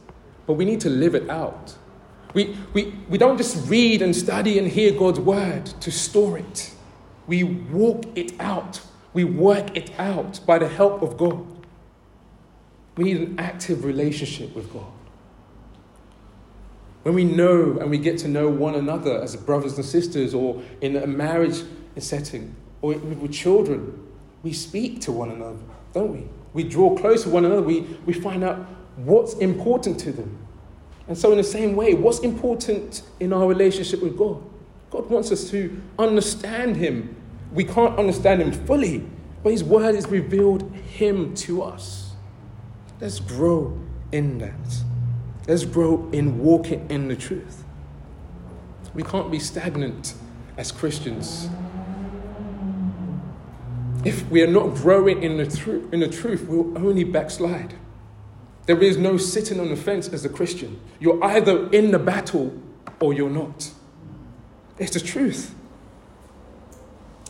but 0.48 0.54
we 0.54 0.64
need 0.64 0.80
to 0.80 0.90
live 0.90 1.14
it 1.14 1.30
out. 1.30 1.76
We, 2.34 2.56
we, 2.72 2.96
we 3.10 3.18
don't 3.18 3.36
just 3.36 3.70
read 3.70 4.02
and 4.02 4.16
study 4.16 4.60
and 4.60 4.66
hear 4.66 4.94
God's 4.98 5.20
word 5.20 5.66
to 5.66 5.92
store 5.92 6.38
it. 6.38 6.74
We 7.28 7.44
walk 7.44 8.06
it 8.16 8.40
out. 8.40 8.80
We 9.12 9.26
work 9.26 9.76
it 9.76 9.92
out 10.00 10.40
by 10.46 10.58
the 10.58 10.70
help 10.70 11.02
of 11.02 11.18
God. 11.18 11.46
We 12.96 13.04
need 13.04 13.18
an 13.18 13.38
active 13.38 13.84
relationship 13.84 14.56
with 14.56 14.72
God. 14.72 14.94
When 17.04 17.16
we 17.16 17.26
know 17.26 17.78
and 17.80 17.90
we 17.90 17.98
get 17.98 18.18
to 18.20 18.28
know 18.28 18.50
one 18.50 18.76
another 18.76 19.22
as 19.22 19.36
brothers 19.36 19.76
and 19.76 19.86
sisters, 19.86 20.34
or 20.34 20.62
in 20.82 20.96
a 20.96 21.06
marriage 21.06 21.64
setting, 21.98 22.56
or 22.82 22.94
with 22.94 23.32
children, 23.32 24.08
we 24.42 24.54
speak 24.54 25.02
to 25.02 25.12
one 25.12 25.30
another, 25.30 25.60
don't 25.94 26.12
we? 26.12 26.28
We 26.54 26.64
draw 26.64 26.96
close 26.98 27.24
to 27.24 27.30
one 27.30 27.46
another. 27.46 27.62
We, 27.62 27.82
we 28.06 28.14
find 28.14 28.44
out 28.44 28.60
what's 28.96 29.34
important 29.36 30.00
to 30.02 30.12
them. 30.12 30.38
And 31.08 31.18
so, 31.18 31.32
in 31.32 31.38
the 31.38 31.44
same 31.44 31.76
way, 31.76 31.94
what's 31.94 32.20
important 32.20 33.02
in 33.20 33.34
our 33.34 33.48
relationship 33.48 34.02
with 34.02 34.18
God? 34.18 34.42
God 34.90 35.10
wants 35.10 35.32
us 35.32 35.50
to 35.50 35.82
understand 36.00 36.78
Him. 36.78 37.16
We 37.52 37.66
can't 37.66 37.98
understand 38.00 38.42
Him 38.42 38.52
fully, 38.52 39.06
but 39.44 39.52
His 39.52 39.64
Word 39.64 39.96
has 39.96 40.08
revealed 40.08 40.74
Him 40.76 41.34
to 41.36 41.64
us. 41.64 42.14
Let's 43.02 43.20
grow 43.20 43.78
in 44.12 44.38
that. 44.38 44.84
Let's 45.48 45.66
grow 45.66 46.10
in 46.12 46.40
walking 46.40 46.90
in 46.90 47.08
the 47.08 47.16
truth. 47.16 47.64
We 48.94 49.04
can't 49.04 49.32
be 49.32 49.40
stagnant 49.40 50.14
as 50.58 50.72
Christians. 50.72 51.50
If 54.06 54.30
we 54.30 54.42
are 54.42 54.48
not 54.48 54.76
growing 54.76 55.24
in 55.24 55.38
the, 55.38 55.46
tru- 55.46 55.90
in 55.92 56.02
the 56.02 56.08
truth, 56.08 56.46
we'll 56.48 56.78
only 56.78 57.04
backslide. 57.04 57.74
There 58.66 58.82
is 58.82 58.98
no 58.98 59.18
sitting 59.18 59.60
on 59.60 59.70
the 59.70 59.76
fence 59.76 60.08
as 60.10 60.24
a 60.24 60.30
Christian. 60.30 60.80
You're 61.00 61.22
either 61.24 61.70
in 61.72 61.92
the 61.92 62.00
battle 62.00 62.58
or 63.00 63.14
you're 63.14 63.30
not. 63.30 63.72
It's 64.78 64.94
the 64.94 65.00
truth. 65.00 65.54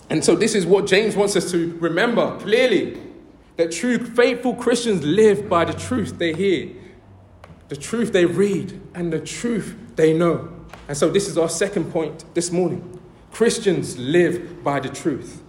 And 0.10 0.24
so, 0.24 0.36
this 0.36 0.54
is 0.54 0.66
what 0.66 0.86
James 0.86 1.16
wants 1.16 1.36
us 1.36 1.50
to 1.52 1.76
remember 1.80 2.38
clearly 2.40 3.02
that 3.58 3.72
true, 3.72 3.98
faithful 3.98 4.54
Christians 4.56 5.04
live 5.04 5.50
by 5.50 5.66
the 5.66 5.74
truth 5.74 6.18
they 6.18 6.34
hear, 6.34 6.70
the 7.74 7.82
truth 7.82 8.14
they 8.14 8.26
read, 8.26 8.80
and 8.94 9.12
the 9.12 9.20
truth 9.20 9.76
they 9.96 10.14
know. 10.14 10.48
And 10.88 10.96
so, 10.96 11.10
this 11.10 11.28
is 11.28 11.40
our 11.40 11.50
second 11.50 11.92
point 11.92 12.24
this 12.36 12.52
morning 12.52 13.00
Christians 13.32 13.98
live 13.98 14.64
by 14.64 14.80
the 14.80 14.90
truth. 14.90 15.42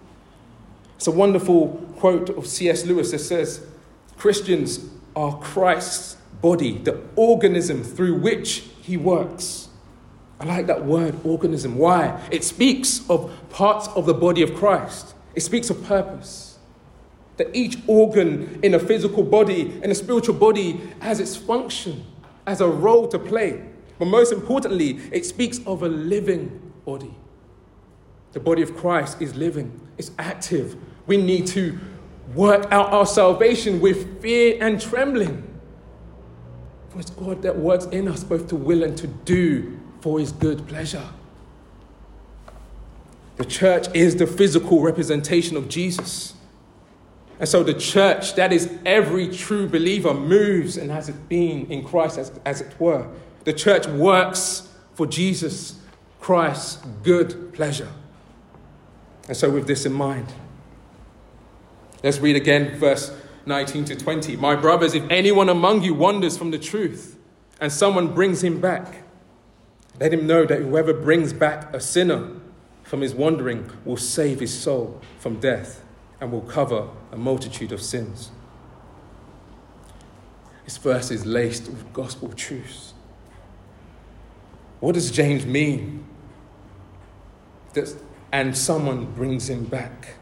It's 0.97 1.07
a 1.07 1.11
wonderful 1.11 1.69
quote 1.99 2.31
of 2.31 2.47
C.S. 2.47 2.87
Lewis 2.87 3.11
that 3.11 3.19
says, 3.19 3.67
Christians 4.17 4.89
are 5.15 5.39
Christ's 5.39 6.17
body, 6.41 6.79
the 6.79 6.99
organism 7.15 7.85
through 7.85 8.15
which 8.21 8.61
he 8.81 8.97
works. 8.97 9.69
I 10.41 10.47
like 10.47 10.67
that 10.69 10.87
word, 10.87 11.15
organism. 11.27 11.77
Why? 11.77 12.27
It 12.31 12.43
speaks 12.43 13.03
of 13.11 13.31
parts 13.51 13.87
of 13.89 14.07
the 14.07 14.15
body 14.15 14.41
of 14.41 14.55
Christ, 14.55 15.15
it 15.35 15.43
speaks 15.43 15.69
of 15.69 15.85
purpose. 15.85 16.53
That 17.37 17.55
each 17.55 17.77
organ 17.87 18.61
in 18.63 18.75
a 18.75 18.79
physical 18.79 19.25
body, 19.25 19.79
in 19.83 19.91
a 19.91 19.95
spiritual 19.95 20.37
body, 20.37 20.81
has 21.01 21.19
its 21.21 21.37
function, 21.37 22.07
has 22.47 22.61
a 22.61 22.69
role 22.69 23.09
to 23.09 23.19
play. 23.19 23.63
But 23.99 24.07
most 24.07 24.33
importantly, 24.33 25.01
it 25.13 25.25
speaks 25.25 25.61
of 25.67 25.83
a 25.83 25.89
living 25.89 26.73
body, 26.85 27.15
The 28.33 28.41
body 28.41 28.63
of 28.63 28.77
Christ 28.77 29.23
is 29.23 29.35
living, 29.35 29.81
it's 29.97 30.11
active. 30.19 30.77
We 31.07 31.17
need 31.17 31.47
to 31.49 31.79
work 32.35 32.67
out 32.73 32.93
our 32.93 33.07
salvation 33.07 33.81
with 33.81 34.21
fear 34.21 34.59
and 34.61 34.81
trembling. 34.81 35.43
For 36.89 37.01
it's 37.01 37.11
God 37.11 37.43
that 37.43 37.57
works 37.57 37.87
in 37.87 38.09
us 38.09 38.25
both 38.25 38.49
to 38.49 38.57
will 38.57 38.83
and 38.83 38.97
to 38.99 39.07
do 39.07 39.79
for 40.01 40.19
his 40.19 40.33
good 40.33 40.67
pleasure. 40.67 41.09
The 43.37 43.45
church 43.45 43.87
is 43.95 44.17
the 44.17 44.27
physical 44.27 44.81
representation 44.81 45.57
of 45.57 45.69
Jesus. 45.69 46.34
And 47.39 47.49
so 47.49 47.63
the 47.63 47.75
church, 47.75 48.35
that 48.37 48.53
is 48.53 48.71
every 48.87 49.29
true 49.29 49.69
believer, 49.69 50.15
moves 50.15 50.77
and 50.77 50.91
has 50.91 51.09
it 51.09 51.29
been 51.29 51.67
in 51.71 51.85
Christ, 51.85 52.19
as, 52.19 52.33
as 52.45 52.61
it 52.61 52.79
were. 52.79 53.09
The 53.45 53.53
church 53.53 53.87
works 53.87 54.69
for 54.95 55.07
Jesus 55.07 55.79
Christ's 56.21 56.77
good 57.03 57.53
pleasure. 57.53 57.91
And 59.27 59.37
so, 59.37 59.51
with 59.51 59.67
this 59.67 59.85
in 59.85 59.93
mind, 59.93 60.33
let's 62.03 62.19
read 62.19 62.37
again 62.37 62.79
verse 62.79 63.13
19 63.47 63.87
to 63.87 63.97
20. 63.97 64.37
My 64.37 64.55
brothers, 64.55 64.95
if 64.95 65.05
anyone 65.11 65.49
among 65.49 65.83
you 65.83 65.95
wanders 65.95 66.39
from 66.39 66.51
the 66.51 66.59
truth 66.59 67.19
and 67.61 67.73
someone 67.73 68.15
brings 68.15 68.45
him 68.45 68.61
back, 68.61 69.03
let 70.01 70.13
him 70.13 70.27
know 70.27 70.45
that 70.45 70.61
whoever 70.61 70.93
brings 70.93 71.33
back 71.33 71.75
a 71.75 71.81
sinner 71.81 72.31
from 72.83 73.01
his 73.01 73.15
wandering 73.15 73.71
will 73.85 73.97
save 73.97 74.41
his 74.41 74.53
soul 74.53 75.01
from 75.19 75.41
death 75.41 75.84
and 76.25 76.33
will 76.33 76.41
cover 76.41 76.89
a 77.13 77.19
multitude 77.19 77.71
of 77.71 77.83
sins. 77.83 78.31
This 80.65 80.79
verse 80.79 81.11
is 81.11 81.27
laced 81.27 81.67
with 81.67 81.93
gospel 81.93 82.31
truths. 82.33 82.95
What 84.81 84.95
does 84.95 85.11
James 85.11 85.45
mean? 85.45 86.07
And 88.33 88.57
someone 88.57 89.13
brings 89.13 89.51
him 89.51 89.65
back. 89.65 90.15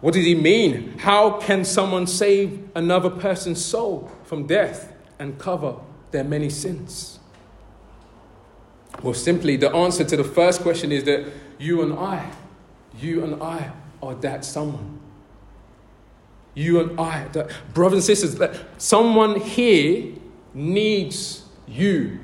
What 0.00 0.14
does 0.14 0.24
he 0.24 0.36
mean? 0.36 0.98
How 0.98 1.40
can 1.40 1.64
someone 1.64 2.06
save 2.06 2.70
another 2.76 3.10
person's 3.10 3.64
soul 3.64 4.08
from 4.22 4.46
death 4.46 4.92
and 5.18 5.36
cover 5.36 5.74
their 6.12 6.22
many 6.22 6.48
sins? 6.48 7.18
Well, 9.02 9.14
simply, 9.14 9.56
the 9.56 9.74
answer 9.74 10.04
to 10.04 10.16
the 10.16 10.24
first 10.24 10.60
question 10.60 10.92
is 10.92 11.02
that 11.04 11.26
you 11.58 11.82
and 11.82 11.92
I, 11.92 12.30
you 13.00 13.24
and 13.24 13.42
I 13.42 13.72
are 14.02 14.14
that 14.16 14.44
someone. 14.44 15.00
You 16.54 16.80
and 16.80 17.00
I, 17.00 17.28
that, 17.28 17.50
brothers 17.72 17.94
and 17.94 18.04
sisters, 18.04 18.34
that 18.36 18.56
someone 18.76 19.40
here 19.40 20.12
needs 20.52 21.44
you. 21.66 22.20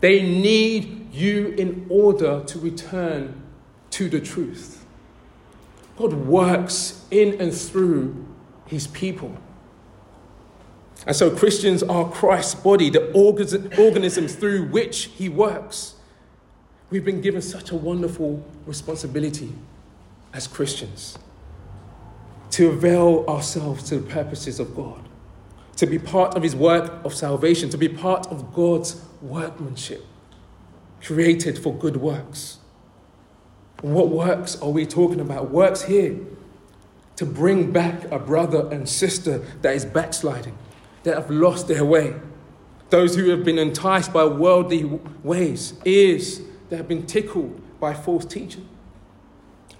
They 0.00 0.22
need 0.22 1.12
you 1.12 1.48
in 1.58 1.86
order 1.88 2.42
to 2.44 2.58
return 2.58 3.42
to 3.90 4.08
the 4.08 4.20
truth. 4.20 4.84
God 5.96 6.14
works 6.14 7.04
in 7.10 7.40
and 7.40 7.54
through 7.54 8.26
his 8.66 8.86
people. 8.86 9.36
And 11.06 11.14
so 11.14 11.34
Christians 11.34 11.82
are 11.82 12.10
Christ's 12.10 12.54
body, 12.54 12.90
the 12.90 13.12
organisms 13.14 14.34
through 14.34 14.66
which 14.66 15.04
he 15.04 15.28
works. 15.28 15.94
We've 16.90 17.04
been 17.04 17.20
given 17.20 17.42
such 17.42 17.70
a 17.70 17.76
wonderful 17.76 18.44
responsibility 18.66 19.52
as 20.32 20.46
Christians 20.46 21.18
to 22.50 22.68
avail 22.68 23.24
ourselves 23.28 23.84
to 23.84 23.98
the 23.98 24.10
purposes 24.10 24.58
of 24.58 24.74
God, 24.74 25.08
to 25.76 25.86
be 25.86 25.98
part 25.98 26.36
of 26.36 26.42
his 26.42 26.56
work 26.56 27.04
of 27.04 27.14
salvation, 27.14 27.70
to 27.70 27.78
be 27.78 27.88
part 27.88 28.26
of 28.26 28.52
God's 28.52 29.02
workmanship, 29.22 30.04
created 31.00 31.58
for 31.58 31.74
good 31.74 31.96
works. 31.96 32.58
What 33.82 34.08
works 34.08 34.60
are 34.60 34.70
we 34.70 34.84
talking 34.84 35.20
about? 35.20 35.50
Works 35.50 35.82
here 35.82 36.18
to 37.16 37.24
bring 37.26 37.70
back 37.70 38.04
a 38.10 38.18
brother 38.18 38.68
and 38.70 38.88
sister 38.88 39.38
that 39.62 39.74
is 39.74 39.84
backsliding 39.84 40.56
that 41.02 41.14
have 41.14 41.30
lost 41.30 41.68
their 41.68 41.84
way, 41.84 42.14
those 42.90 43.14
who 43.16 43.30
have 43.30 43.44
been 43.44 43.58
enticed 43.58 44.12
by 44.12 44.24
worldly 44.24 44.84
ways, 45.22 45.74
ears 45.84 46.40
that 46.68 46.76
have 46.76 46.88
been 46.88 47.06
tickled 47.06 47.60
by 47.80 47.94
false 47.94 48.24
teaching, 48.24 48.68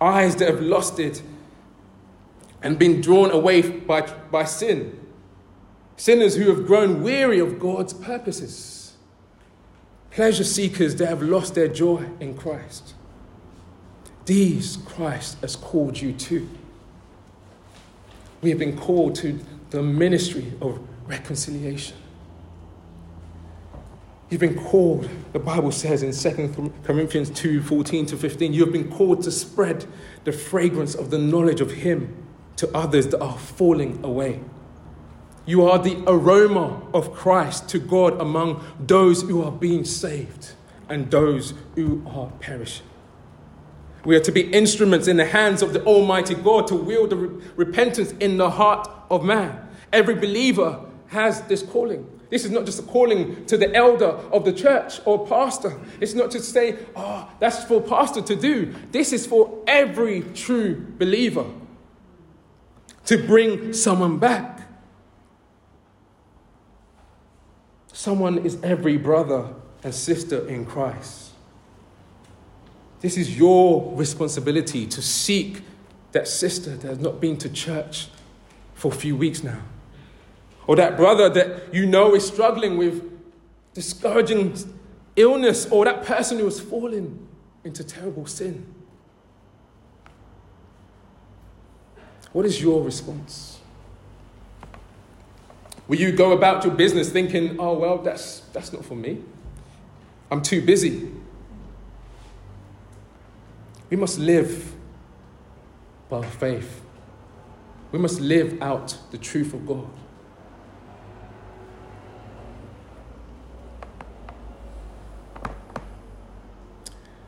eyes 0.01 0.37
that 0.37 0.49
have 0.49 0.61
lost 0.61 0.99
it 0.99 1.23
and 2.63 2.79
been 2.79 3.01
drawn 3.01 3.31
away 3.31 3.63
by, 3.63 4.03
by 4.31 4.45
sin, 4.45 4.99
sinners 5.97 6.37
who 6.37 6.49
have 6.55 6.67
grown 6.67 7.03
weary 7.03 7.39
of 7.39 7.59
God's 7.59 7.93
purposes, 7.93 8.95
pleasure 10.11 10.45
seekers 10.45 10.97
that 10.97 11.07
have 11.07 11.23
lost 11.23 11.55
their 11.55 11.69
joy 11.69 12.05
in 12.21 12.37
Christ. 12.37 12.95
These 14.27 14.79
Christ 14.79 15.41
has 15.41 15.57
called 15.57 16.01
you 16.01 16.13
to. 16.13 16.49
We 18.43 18.51
have 18.51 18.59
been 18.59 18.77
called 18.77 19.15
to 19.17 19.39
the 19.71 19.83
ministry 19.83 20.53
of 20.61 20.81
reconciliation. 21.07 21.97
You've 24.31 24.41
been 24.41 24.63
called, 24.65 25.09
the 25.33 25.41
Bible 25.41 25.73
says 25.73 26.05
in 26.05 26.13
2 26.13 26.73
Corinthians 26.85 27.31
2 27.31 27.63
14 27.63 28.07
to 28.07 28.17
15, 28.17 28.53
you 28.53 28.65
have 28.65 28.73
been 28.73 28.91
called 28.91 29.25
to 29.25 29.31
spread 29.33 29.87
the 30.23 30.31
fragrance 30.31 30.95
of 30.95 31.11
the 31.11 31.19
knowledge 31.19 31.61
of 31.61 31.73
Him 31.73 32.17
to 32.57 32.69
others 32.75 33.09
that 33.09 33.21
are 33.21 33.37
falling 33.37 33.99
away. 34.05 34.41
You 35.47 35.67
are 35.67 35.81
the 35.81 36.01
aroma 36.07 36.81
of 36.95 37.13
Christ 37.13 37.69
to 37.71 37.81
God 37.81 38.21
among 38.21 38.65
those 38.79 39.23
who 39.23 39.43
are 39.43 39.51
being 39.51 39.85
saved 39.85 40.53
and 40.89 41.11
those 41.11 41.55
who 41.75 42.05
are 42.07 42.31
perishing. 42.39 42.87
We 44.05 44.15
are 44.15 44.21
to 44.21 44.33
be 44.33 44.43
instruments 44.53 45.09
in 45.09 45.17
the 45.17 45.27
hands 45.27 45.61
of 45.61 45.73
the 45.73 45.83
Almighty 45.85 46.35
God 46.35 46.69
to 46.69 46.77
wield 46.77 47.11
the 47.11 47.17
re- 47.17 47.45
repentance 47.57 48.13
in 48.21 48.37
the 48.37 48.51
heart 48.51 48.89
of 49.11 49.25
man. 49.25 49.69
Every 49.93 50.15
believer 50.15 50.85
has 51.09 51.43
this 51.43 51.63
calling. 51.63 52.20
This 52.31 52.45
is 52.45 52.53
not 52.53 52.65
just 52.65 52.79
a 52.79 52.83
calling 52.85 53.45
to 53.47 53.57
the 53.57 53.75
elder 53.75 54.07
of 54.07 54.45
the 54.45 54.53
church 54.53 55.01
or 55.05 55.27
pastor. 55.27 55.79
It's 56.01 56.15
not 56.15 56.31
to 56.31 56.41
say, 56.41 56.79
oh, 56.95 57.29
that's 57.41 57.65
for 57.65 57.83
pastor 57.83 58.23
to 58.23 58.37
do. 58.37 58.73
This 58.93 59.13
is 59.13 59.27
for 59.27 59.63
every 59.67 60.23
true 60.35 60.87
believer 60.97 61.45
to 63.07 63.27
bring 63.27 63.73
someone 63.73 64.19
back. 64.19 64.61
Someone 67.93 68.39
is 68.39 68.63
every 68.63 68.97
brother 68.97 69.53
and 69.83 69.93
sister 69.93 70.49
in 70.49 70.65
Christ. 70.65 71.33
This 73.01 73.17
is 73.17 73.37
your 73.37 73.93
responsibility 73.97 74.87
to 74.87 75.03
seek 75.03 75.63
that 76.13 76.29
sister 76.29 76.77
that 76.77 76.87
has 76.87 76.99
not 77.01 77.21
been 77.21 77.37
to 77.39 77.49
church 77.49 78.09
for 78.75 78.93
a 78.93 78.95
few 78.95 79.17
weeks 79.17 79.43
now 79.43 79.63
or 80.71 80.77
that 80.77 80.97
brother 80.97 81.29
that 81.29 81.75
you 81.75 81.85
know 81.85 82.15
is 82.15 82.25
struggling 82.25 82.79
with 82.79 83.03
discouraging 83.75 84.57
illness, 85.17 85.67
or 85.69 85.85
that 85.85 86.05
person 86.05 86.39
who 86.39 86.45
has 86.45 86.61
fallen 86.61 87.27
into 87.65 87.83
terrible 87.83 88.25
sin. 88.25 88.73
What 92.33 92.47
is 92.47 92.63
your 92.63 92.85
response? 92.85 93.59
Will 95.89 95.99
you 95.99 96.13
go 96.13 96.31
about 96.31 96.63
your 96.63 96.73
business 96.73 97.11
thinking, 97.11 97.57
oh, 97.59 97.77
well, 97.77 97.99
that's, 97.99 98.43
that's 98.53 98.73
not 98.73 98.85
for 98.85 98.95
me? 98.95 99.25
I'm 100.31 100.41
too 100.41 100.63
busy. 100.63 101.11
We 103.91 103.97
must 103.97 104.21
live 104.21 104.73
by 106.09 106.25
faith. 106.25 106.81
We 107.91 107.99
must 107.99 108.21
live 108.21 108.63
out 108.63 108.97
the 109.11 109.19
truth 109.19 109.53
of 109.53 109.67
God. 109.67 109.91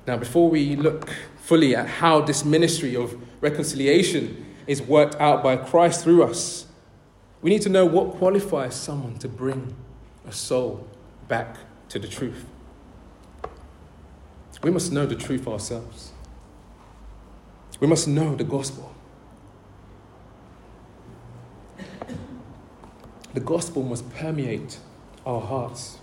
Now, 0.07 0.17
before 0.17 0.49
we 0.49 0.77
look 0.77 1.11
fully 1.37 1.77
at 1.77 1.87
how 1.87 2.21
this 2.21 2.45
ministry 2.45 2.97
of 2.97 3.17
reconciliation 3.41 4.47
is 4.67 4.83
worked 4.83 5.15
out 5.21 5.43
by 5.43 5.57
Christ 5.57 6.03
through 6.03 6.25
us, 6.25 6.67
we 7.41 7.51
need 7.51 7.63
to 7.63 7.69
know 7.69 7.85
what 7.85 8.13
qualifies 8.15 8.75
someone 8.75 9.19
to 9.19 9.29
bring 9.29 9.75
a 10.27 10.33
soul 10.33 10.87
back 11.29 11.57
to 11.89 11.99
the 11.99 12.09
truth. 12.09 12.47
We 14.63 14.71
must 14.71 14.93
know 14.93 15.07
the 15.07 15.17
truth 15.17 15.49
ourselves. 15.49 16.13
We 17.81 17.89
must 17.89 18.07
know 18.07 18.37
the 18.37 18.45
gospel. 18.45 18.95
The 23.35 23.41
gospel 23.41 23.83
must 23.83 24.09
permeate 24.15 24.79
our 25.27 25.41
hearts. 25.41 25.99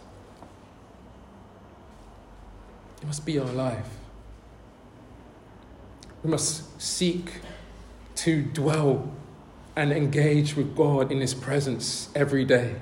It 2.98 2.98
must 3.09 3.25
be 3.25 3.39
our 3.39 3.51
life. 3.53 3.89
We 6.21 6.29
must 6.29 6.79
seek 6.79 7.41
to 8.17 8.43
dwell 8.43 9.11
and 9.75 9.91
engage 9.91 10.55
with 10.55 10.75
God 10.75 11.11
in 11.11 11.19
His 11.19 11.33
presence 11.33 12.09
every 12.13 12.45
day 12.45 12.75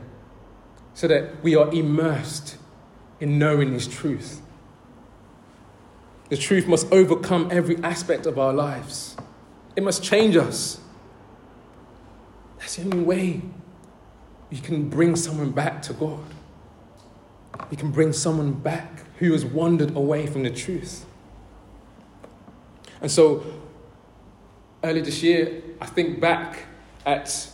so 0.94 1.08
that 1.08 1.42
we 1.42 1.56
are 1.56 1.72
immersed 1.72 2.58
in 3.22 3.40
knowing 3.40 3.72
His 3.72 3.88
truth. 3.88 4.42
The 6.28 6.36
truth 6.36 6.68
must 6.68 6.92
overcome 6.92 7.48
every 7.50 7.78
aspect 7.82 8.26
of 8.26 8.38
our 8.38 8.52
lives. 8.52 9.16
It 9.78 9.84
must 9.84 10.04
change 10.04 10.36
us. 10.36 10.82
That's 12.60 12.76
the 12.76 12.84
only 12.84 13.00
way 13.00 13.42
you 14.50 14.62
can 14.62 14.90
bring 14.90 15.16
someone 15.16 15.52
back 15.52 15.82
to 15.84 15.94
God. 15.94 16.26
You 17.72 17.78
can 17.78 17.92
bring 17.92 18.12
someone 18.12 18.52
back 18.52 18.97
who 19.20 19.32
has 19.32 19.46
wandered 19.46 19.96
away 19.96 20.28
from 20.28 20.44
the 20.44 20.50
truth. 20.50 21.06
And 23.02 23.12
so, 23.12 23.44
earlier 24.84 25.04
this 25.04 25.22
year, 25.24 25.62
I 25.82 25.86
think 25.86 26.20
back 26.20 26.66
at 27.06 27.50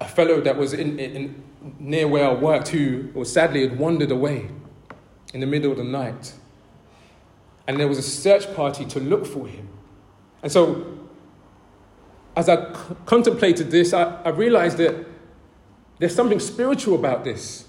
a 0.00 0.06
fellow 0.06 0.40
that 0.40 0.56
was 0.56 0.72
in, 0.72 0.98
in, 0.98 1.42
near 1.78 2.06
where 2.06 2.28
I 2.28 2.34
worked 2.34 2.68
who 2.68 3.08
was 3.14 3.32
sadly 3.32 3.68
had 3.68 3.78
wandered 3.78 4.10
away 4.10 4.50
in 5.34 5.40
the 5.40 5.46
middle 5.46 5.72
of 5.72 5.78
the 5.78 5.84
night. 5.84 6.32
And 7.66 7.78
there 7.78 7.88
was 7.88 7.98
a 7.98 8.02
search 8.02 8.52
party 8.54 8.84
to 8.86 9.00
look 9.00 9.26
for 9.26 9.46
him. 9.46 9.68
And 10.42 10.50
so, 10.50 10.98
as 12.36 12.48
I 12.48 12.72
c- 12.72 12.94
contemplated 13.04 13.70
this, 13.70 13.92
I, 13.92 14.22
I 14.22 14.30
realized 14.30 14.78
that 14.78 15.06
there's 15.98 16.14
something 16.14 16.40
spiritual 16.40 16.94
about 16.94 17.24
this. 17.24 17.67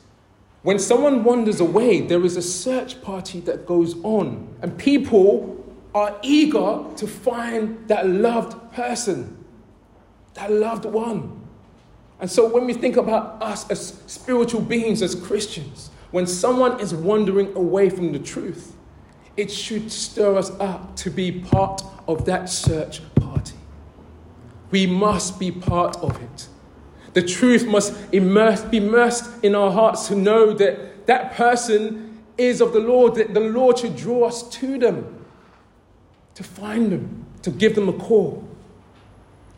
When 0.62 0.78
someone 0.78 1.24
wanders 1.24 1.62
away, 1.62 2.02
there 2.02 2.24
is 2.26 2.36
a 2.36 2.42
search 2.42 3.02
party 3.02 3.40
that 3.42 3.66
goes 3.66 3.96
on, 4.04 4.56
and 4.62 4.78
people 4.78 5.56
are 5.96 6.20
eager 6.22 6.84
to 6.98 7.08
find 7.08 7.88
that 7.88 8.08
loved 8.08 8.74
person, 8.74 9.46
that 10.34 10.52
loved 10.52 10.86
one. 10.86 11.48
And 12.20 12.30
so, 12.30 12.50
when 12.50 12.66
we 12.66 12.74
think 12.74 12.98
about 12.98 13.42
us 13.42 13.70
as 13.70 14.02
spiritual 14.08 14.62
beings, 14.62 15.02
as 15.02 15.16
Christians, 15.16 15.90
when 16.12 16.28
someone 16.28 16.80
is 16.82 16.94
wandering 16.94 17.56
away 17.56 17.90
from 17.90 18.12
the 18.12 18.20
truth, 18.20 18.76
it 19.38 19.50
should 19.50 19.90
stir 19.90 20.36
us 20.36 20.52
up 20.60 20.98
to 20.98 21.10
be 21.10 21.32
part 21.32 21.82
of 22.08 22.26
that 22.26 22.50
search 22.50 23.02
party. 23.16 23.56
We 24.72 24.86
must 24.86 25.40
be 25.40 25.52
part 25.52 25.96
of 25.98 26.22
it. 26.22 26.50
The 27.14 27.22
truth 27.22 27.66
must 27.66 27.94
immerse, 28.12 28.62
be 28.62 28.78
immersed 28.78 29.44
in 29.44 29.56
our 29.56 29.72
hearts 29.72 30.08
to 30.08 30.16
know 30.16 30.54
that 30.54 31.08
that 31.08 31.34
person 31.34 32.24
is 32.38 32.62
of 32.62 32.74
the 32.74 32.80
Lord, 32.80 33.16
that 33.16 33.34
the 33.34 33.40
Lord 33.40 33.80
should 33.80 33.96
draw 33.96 34.26
us 34.28 34.48
to 34.50 34.78
them, 34.78 35.26
to 36.36 36.44
find 36.44 36.92
them, 36.92 37.26
to 37.42 37.52
give 37.52 37.76
them 37.76 37.90
a 37.90 37.94
call, 37.94 38.48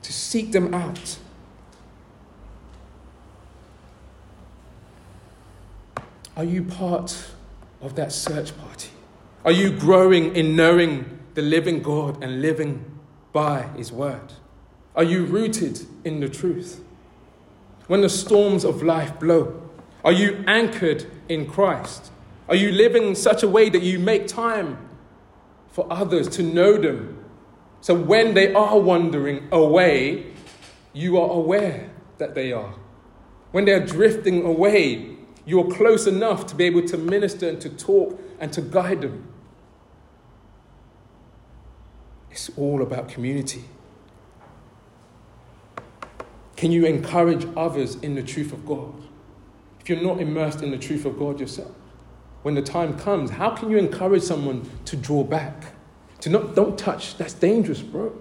to 0.02 0.14
seek 0.14 0.52
them 0.52 0.74
out. 0.74 1.18
Are 6.38 6.46
you 6.46 6.64
part 6.64 7.32
of 7.82 7.96
that 7.96 8.12
search 8.12 8.58
party? 8.58 8.90
Are 9.44 9.52
you 9.52 9.72
growing 9.72 10.36
in 10.36 10.56
knowing 10.56 11.20
the 11.34 11.42
living 11.42 11.82
God 11.82 12.24
and 12.24 12.42
living 12.42 12.86
by 13.34 13.64
His 13.76 13.92
word? 13.92 14.34
Are 14.96 15.04
you 15.04 15.26
rooted 15.26 15.86
in 16.04 16.20
the 16.20 16.30
truth? 16.30 16.84
When 17.92 18.00
the 18.00 18.08
storms 18.08 18.64
of 18.64 18.82
life 18.82 19.20
blow, 19.20 19.70
are 20.06 20.14
you 20.14 20.46
anchored 20.48 21.08
in 21.28 21.46
Christ? 21.46 22.10
Are 22.48 22.56
you 22.56 22.72
living 22.72 23.04
in 23.04 23.16
such 23.16 23.44
a 23.44 23.50
way 23.50 23.68
that 23.68 23.82
you 23.82 24.00
make 24.00 24.28
time 24.28 24.78
for 25.68 25.92
others 25.92 26.30
to 26.38 26.42
know 26.42 26.78
them? 26.78 27.22
So 27.82 27.94
when 27.94 28.34
they 28.34 28.54
are 28.54 28.80
wandering 28.80 29.50
away, 29.52 30.32
you 30.94 31.18
are 31.20 31.32
aware 31.32 31.90
that 32.18 32.34
they 32.34 32.54
are. 32.54 32.76
When 33.52 33.66
they're 33.66 33.86
drifting 33.86 34.46
away, 34.46 35.18
you're 35.46 35.70
close 35.70 36.08
enough 36.08 36.48
to 36.48 36.56
be 36.56 36.64
able 36.64 36.88
to 36.88 36.98
minister 36.98 37.50
and 37.50 37.60
to 37.60 37.70
talk 37.70 38.18
and 38.40 38.54
to 38.54 38.62
guide 38.62 39.02
them. 39.02 39.28
It's 42.30 42.50
all 42.56 42.82
about 42.82 43.10
community. 43.10 43.66
Can 46.62 46.72
you 46.72 46.86
encourage 46.86 47.48
others 47.58 47.96
in 48.04 48.14
the 48.14 48.22
truth 48.22 48.54
of 48.54 48.68
God? 48.68 48.94
If 49.80 49.90
you're 49.90 50.00
not 50.00 50.22
immersed 50.22 50.62
in 50.62 50.70
the 50.70 50.78
truth 50.78 51.06
of 51.06 51.18
God 51.18 51.40
yourself, 51.40 51.72
when 52.44 52.54
the 52.54 52.62
time 52.62 53.00
comes, 53.00 53.32
how 53.32 53.50
can 53.50 53.72
you 53.72 53.80
encourage 53.80 54.22
someone 54.22 54.70
to 54.86 54.96
draw 54.96 55.24
back? 55.24 55.74
To 56.20 56.30
not, 56.30 56.54
don't 56.54 56.78
touch, 56.78 57.18
that's 57.18 57.34
dangerous, 57.34 57.82
bro. 57.82 58.16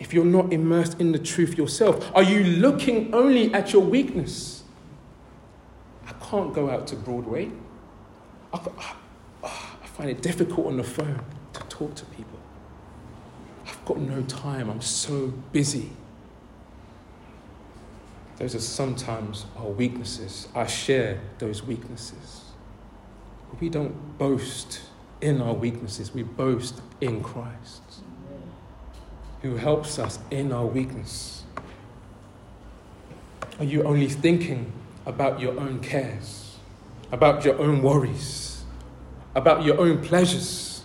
If 0.00 0.12
you're 0.12 0.24
not 0.24 0.52
immersed 0.52 1.00
in 1.00 1.12
the 1.12 1.18
truth 1.20 1.56
yourself, 1.56 2.10
are 2.12 2.24
you 2.24 2.42
looking 2.42 3.14
only 3.14 3.54
at 3.54 3.72
your 3.72 3.82
weakness? 3.82 4.64
I 6.08 6.12
can't 6.14 6.52
go 6.52 6.70
out 6.70 6.88
to 6.88 6.96
Broadway. 6.96 7.52
I, 8.52 8.58
I 9.44 9.86
find 9.86 10.10
it 10.10 10.22
difficult 10.22 10.66
on 10.66 10.78
the 10.78 10.82
phone 10.82 11.24
to 11.52 11.60
talk 11.68 11.94
to 11.94 12.04
people. 12.06 12.40
I've 13.64 13.84
got 13.84 13.98
no 13.98 14.22
time, 14.22 14.68
I'm 14.68 14.80
so 14.80 15.28
busy. 15.52 15.92
Those 18.38 18.54
are 18.54 18.60
sometimes 18.60 19.46
our 19.56 19.68
weaknesses. 19.68 20.48
I 20.54 20.66
share 20.66 21.20
those 21.38 21.62
weaknesses. 21.62 22.42
But 23.50 23.60
we 23.60 23.68
don't 23.68 24.18
boast 24.18 24.80
in 25.20 25.40
our 25.40 25.54
weaknesses, 25.54 26.12
we 26.12 26.22
boast 26.22 26.80
in 27.00 27.22
Christ, 27.22 27.82
who 29.40 29.56
helps 29.56 29.98
us 29.98 30.18
in 30.30 30.52
our 30.52 30.66
weakness. 30.66 31.44
Are 33.58 33.64
you 33.64 33.84
only 33.84 34.08
thinking 34.08 34.72
about 35.06 35.40
your 35.40 35.58
own 35.58 35.80
cares, 35.80 36.56
about 37.10 37.44
your 37.44 37.58
own 37.58 37.82
worries, 37.82 38.64
about 39.34 39.64
your 39.64 39.80
own 39.80 40.02
pleasures? 40.02 40.82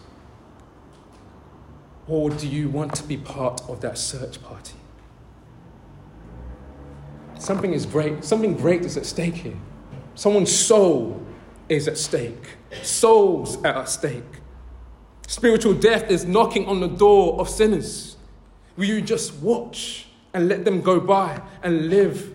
Or 2.07 2.29
do 2.29 2.47
you 2.47 2.69
want 2.69 2.95
to 2.95 3.03
be 3.03 3.17
part 3.17 3.61
of 3.67 3.81
that 3.81 3.97
search 3.97 4.41
party? 4.41 4.78
Something 7.39 7.73
is 7.73 7.85
great, 7.85 8.25
something 8.25 8.53
great 8.53 8.83
is 8.83 8.97
at 8.97 9.05
stake 9.05 9.35
here. 9.35 9.57
Someone's 10.13 10.55
soul 10.55 11.25
is 11.69 11.87
at 11.87 11.97
stake. 11.97 12.57
Souls 12.83 13.55
are 13.63 13.67
at 13.67 13.89
stake. 13.89 14.23
Spiritual 15.25 15.73
death 15.73 16.11
is 16.11 16.25
knocking 16.25 16.67
on 16.67 16.81
the 16.81 16.89
door 16.89 17.39
of 17.39 17.47
sinners. 17.47 18.17
Will 18.75 18.85
you 18.85 19.01
just 19.01 19.33
watch 19.35 20.07
and 20.33 20.49
let 20.49 20.65
them 20.65 20.81
go 20.81 20.99
by 20.99 21.41
and 21.63 21.89
live 21.89 22.33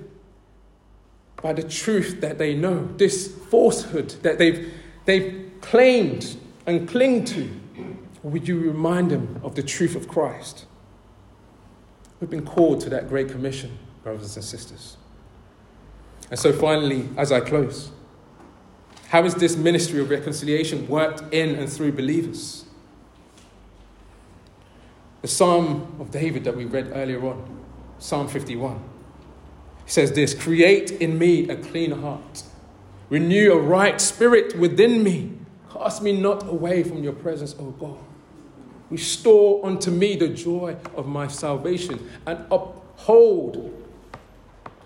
by 1.43 1.53
the 1.53 1.63
truth 1.63 2.23
that 2.23 2.39
they 2.39 2.55
know, 2.55 2.89
this 2.97 3.29
falsehood 3.51 4.11
that 4.23 4.39
they've, 4.39 4.73
they've 5.05 5.53
claimed 5.61 6.35
and 6.65 6.89
cling 6.89 7.27
to? 7.27 7.51
Or 8.23 8.31
would 8.31 8.49
you 8.49 8.59
remind 8.59 9.11
them 9.11 9.39
of 9.45 9.55
the 9.55 9.63
truth 9.63 9.95
of 9.97 10.09
Christ? 10.09 10.65
We've 12.21 12.31
been 12.31 12.47
called 12.47 12.81
to 12.81 12.89
that 12.89 13.11
great 13.11 13.29
commission 13.29 13.79
brothers 14.05 14.37
and 14.37 14.45
sisters. 14.45 14.97
And 16.31 16.39
so, 16.39 16.53
finally, 16.53 17.09
as 17.17 17.33
I 17.33 17.41
close, 17.41 17.91
how 19.09 19.23
has 19.23 19.35
this 19.35 19.57
ministry 19.57 20.01
of 20.01 20.11
reconciliation 20.11 20.87
worked 20.87 21.33
in 21.33 21.57
and 21.57 21.73
through 21.73 21.93
believers? 21.93 22.67
The 25.23 25.29
Psalm 25.29 25.97
of 25.99 26.11
David 26.11 26.45
that 26.45 26.57
we 26.57 26.67
read 26.67 26.93
earlier 26.95 27.25
on, 27.25 27.65
Psalm 27.99 28.29
51, 28.29 28.83
says 29.87 30.13
this 30.13 30.35
Create 30.35 30.91
in 30.93 31.19
me 31.19 31.49
a 31.49 31.57
clean 31.57 31.93
heart, 31.93 32.43
renew 33.09 33.53
a 33.53 33.59
right 33.59 34.01
spirit 34.01 34.59
within 34.59 35.03
me, 35.03 35.33
cast 35.73 36.03
me 36.03 36.21
not 36.21 36.47
away 36.47 36.83
from 36.83 37.03
your 37.03 37.15
presence, 37.15 37.55
O 37.59 37.71
God. 37.71 37.99
Restore 38.91 39.65
unto 39.65 39.91
me 39.91 40.15
the 40.15 40.29
joy 40.29 40.77
of 40.95 41.07
my 41.07 41.27
salvation 41.27 42.11
and 42.27 42.45
uphold 42.51 43.84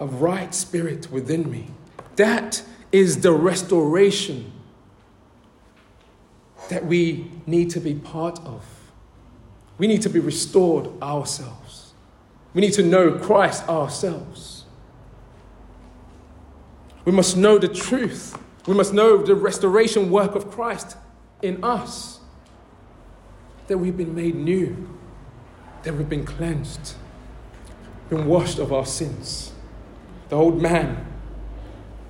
a 0.00 0.06
right 0.06 0.55
spirit 0.55 1.11
within 1.11 1.51
me. 1.51 1.68
That 2.16 2.62
is 2.92 3.20
the 3.20 3.32
restoration 3.32 4.53
that 6.68 6.84
we 6.84 7.30
need 7.46 7.70
to 7.70 7.80
be 7.80 7.94
part 7.94 8.38
of. 8.40 8.64
We 9.78 9.86
need 9.86 10.03
to 10.03 10.11
be 10.11 10.20
restored 10.20 10.88
ourselves. 11.03 11.92
We 12.55 12.61
need 12.61 12.72
to 12.74 12.82
know 12.82 13.12
Christ 13.12 13.68
ourselves. 13.68 14.64
We 17.05 17.12
must 17.12 17.36
know 17.36 17.59
the 17.59 17.68
truth. 17.68 18.36
We 18.66 18.74
must 18.74 18.92
know 18.92 19.22
the 19.22 19.34
restoration 19.34 20.11
work 20.11 20.34
of 20.34 20.51
Christ 20.51 20.96
in 21.40 21.62
us. 21.64 22.20
That 23.68 23.78
we've 23.78 23.96
been 23.96 24.14
made 24.14 24.34
new, 24.34 24.88
that 25.82 25.94
we've 25.94 26.09
been 26.09 26.24
cleansed, 26.24 26.94
been 28.09 28.26
washed 28.26 28.59
of 28.59 28.72
our 28.72 28.86
sins. 28.86 29.53
The 30.29 30.37
old 30.37 30.61
man 30.61 31.07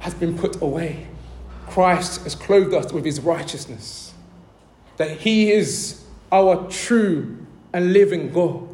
has 0.01 0.15
been 0.15 0.39
put 0.39 0.61
away. 0.61 1.07
Christ 1.69 2.23
has 2.23 2.35
clothed 2.35 2.75
us 2.75 2.93
with 2.93 3.05
his 3.05 3.21
righteousness. 3.21 4.13
That 4.97 5.19
he 5.19 5.53
is 5.53 6.05
our 6.33 6.69
true 6.69 7.47
and 7.73 7.93
living 7.93 8.33
God. 8.33 8.69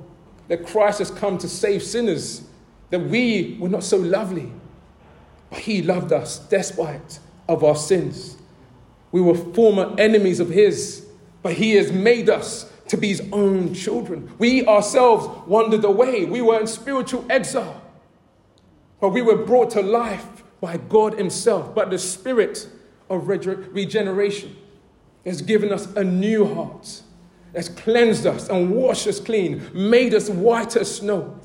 That 0.49 0.65
Christ 0.67 1.01
has 1.01 1.11
come 1.11 1.39
to 1.39 1.49
save 1.49 1.83
sinners. 1.83 2.43
That 2.91 3.01
we 3.01 3.57
were 3.61 3.69
not 3.69 3.85
so 3.85 3.97
lovely. 3.97 4.53
But 5.51 5.59
he 5.61 5.83
loved 5.83 6.13
us 6.13 6.39
despite 6.39 7.19
of 7.49 7.63
our 7.65 7.77
sins. 7.77 8.37
We 9.15 9.21
were 9.21 9.37
former 9.37 9.95
enemies 9.99 10.41
of 10.41 10.49
His, 10.49 11.07
but 11.41 11.53
He 11.53 11.77
has 11.77 11.93
made 11.93 12.29
us 12.29 12.71
to 12.89 12.97
be 12.97 13.09
His 13.09 13.23
own 13.33 13.73
children. 13.73 14.33
We 14.39 14.67
ourselves 14.67 15.29
wandered 15.47 15.85
away. 15.85 16.25
We 16.25 16.43
were 16.43 16.61
in 16.61 16.67
spiritual 16.67 17.25
exile, 17.31 17.81
but 19.05 19.11
we 19.11 19.21
were 19.21 19.37
brought 19.37 19.69
to 19.69 19.83
life 19.83 20.43
by 20.63 20.79
God 20.79 21.19
Himself. 21.19 21.75
But 21.75 21.91
the 21.91 21.99
Spirit 21.99 22.67
of 23.11 23.29
regeneration 23.29 24.57
has 25.27 25.43
given 25.43 25.71
us 25.75 25.95
a 25.95 26.03
new 26.03 26.47
heart, 26.55 27.03
has 27.55 27.69
cleansed 27.69 28.25
us 28.25 28.49
and 28.49 28.71
washed 28.71 29.07
us 29.07 29.21
clean, 29.21 29.63
made 29.75 30.15
us 30.15 30.31
white 30.31 30.75
as 30.75 30.97
snow. 30.97 31.39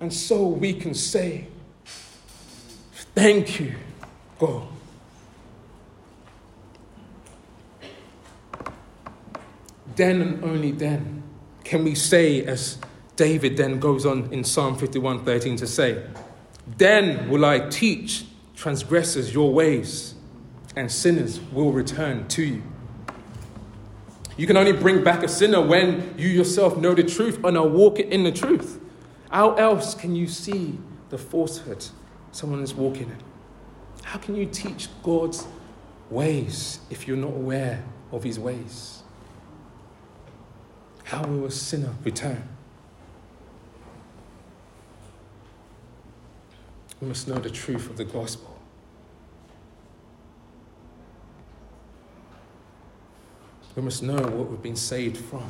And 0.00 0.12
so 0.12 0.48
we 0.48 0.72
can 0.74 0.94
say, 0.94 1.46
Thank 3.14 3.60
you, 3.60 3.76
God. 4.40 4.66
Then 9.94 10.22
and 10.22 10.42
only 10.42 10.72
then 10.72 11.22
can 11.62 11.84
we 11.84 11.94
say, 11.94 12.44
as 12.44 12.78
David 13.18 13.56
then 13.56 13.80
goes 13.80 14.06
on 14.06 14.32
in 14.32 14.44
Psalm 14.44 14.78
51 14.78 15.24
13 15.24 15.56
to 15.56 15.66
say, 15.66 16.06
Then 16.76 17.28
will 17.28 17.44
I 17.44 17.58
teach 17.68 18.24
transgressors 18.54 19.34
your 19.34 19.52
ways, 19.52 20.14
and 20.76 20.90
sinners 20.90 21.40
will 21.52 21.72
return 21.72 22.28
to 22.28 22.44
you. 22.44 22.62
You 24.36 24.46
can 24.46 24.56
only 24.56 24.72
bring 24.72 25.02
back 25.02 25.24
a 25.24 25.28
sinner 25.28 25.60
when 25.60 26.14
you 26.16 26.28
yourself 26.28 26.76
know 26.76 26.94
the 26.94 27.02
truth 27.02 27.42
and 27.42 27.58
are 27.58 27.66
walking 27.66 28.08
in 28.12 28.22
the 28.22 28.30
truth. 28.30 28.80
How 29.30 29.54
else 29.54 29.96
can 29.96 30.14
you 30.14 30.28
see 30.28 30.78
the 31.10 31.18
falsehood 31.18 31.84
someone 32.30 32.62
is 32.62 32.72
walking 32.72 33.08
in? 33.08 33.18
How 34.04 34.20
can 34.20 34.36
you 34.36 34.46
teach 34.46 34.88
God's 35.02 35.44
ways 36.08 36.78
if 36.88 37.08
you're 37.08 37.16
not 37.16 37.32
aware 37.32 37.82
of 38.12 38.22
his 38.22 38.38
ways? 38.38 39.02
How 41.02 41.24
will 41.24 41.46
a 41.46 41.50
sinner 41.50 41.94
return? 42.04 42.48
We 47.00 47.08
must 47.08 47.28
know 47.28 47.36
the 47.36 47.50
truth 47.50 47.88
of 47.88 47.96
the 47.96 48.04
gospel. 48.04 48.58
We 53.76 53.82
must 53.82 54.02
know 54.02 54.16
what 54.16 54.50
we've 54.50 54.62
been 54.62 54.74
saved 54.74 55.16
from. 55.16 55.48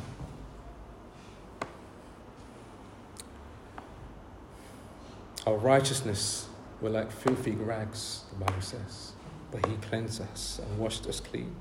Our 5.47 5.57
righteousness 5.57 6.47
were 6.79 6.91
like 6.91 7.11
filthy 7.11 7.51
rags, 7.51 8.25
the 8.29 8.45
Bible 8.45 8.61
says, 8.61 9.13
but 9.51 9.65
He 9.65 9.75
cleansed 9.77 10.21
us 10.21 10.61
and 10.63 10.77
washed 10.77 11.07
us 11.07 11.19
clean. 11.19 11.55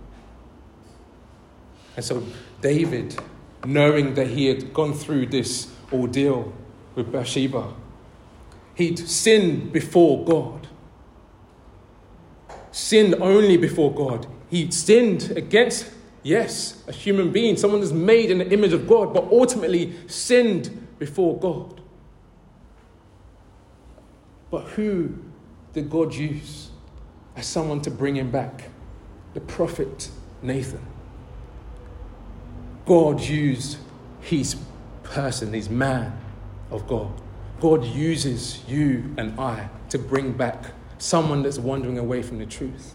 And 1.96 2.04
so, 2.04 2.22
David, 2.60 3.18
knowing 3.64 4.14
that 4.14 4.28
he 4.28 4.46
had 4.46 4.72
gone 4.72 4.92
through 4.92 5.26
this 5.26 5.68
ordeal 5.92 6.52
with 6.94 7.10
Bathsheba, 7.10 7.74
he'd 8.78 8.96
sinned 8.96 9.72
before 9.72 10.24
God. 10.24 10.68
Sinned 12.70 13.16
only 13.16 13.56
before 13.56 13.92
God. 13.92 14.28
He'd 14.50 14.72
sinned 14.72 15.32
against, 15.36 15.90
yes, 16.22 16.84
a 16.86 16.92
human 16.92 17.32
being, 17.32 17.56
someone 17.56 17.80
that's 17.80 17.92
made 17.92 18.30
in 18.30 18.38
the 18.38 18.48
image 18.50 18.72
of 18.72 18.86
God, 18.86 19.12
but 19.12 19.24
ultimately 19.24 19.94
sinned 20.06 20.86
before 21.00 21.36
God. 21.38 21.80
But 24.48 24.62
who 24.68 25.18
did 25.72 25.90
God 25.90 26.14
use 26.14 26.70
as 27.34 27.46
someone 27.46 27.80
to 27.82 27.90
bring 27.90 28.14
him 28.14 28.30
back? 28.30 28.70
The 29.34 29.40
prophet 29.40 30.08
Nathan. 30.40 30.86
God 32.86 33.20
used 33.20 33.78
his 34.20 34.56
person, 35.02 35.52
his 35.52 35.68
man 35.68 36.16
of 36.70 36.86
God. 36.86 37.10
God 37.60 37.84
uses 37.84 38.62
you 38.68 39.14
and 39.16 39.38
I 39.38 39.68
to 39.90 39.98
bring 39.98 40.32
back 40.32 40.72
someone 40.98 41.42
that's 41.42 41.58
wandering 41.58 41.98
away 41.98 42.22
from 42.22 42.38
the 42.38 42.46
truth. 42.46 42.94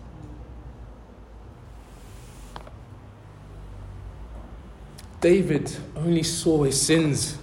David 5.20 5.74
only 5.96 6.24
saw 6.24 6.64
his 6.64 6.80
sins 6.82 7.38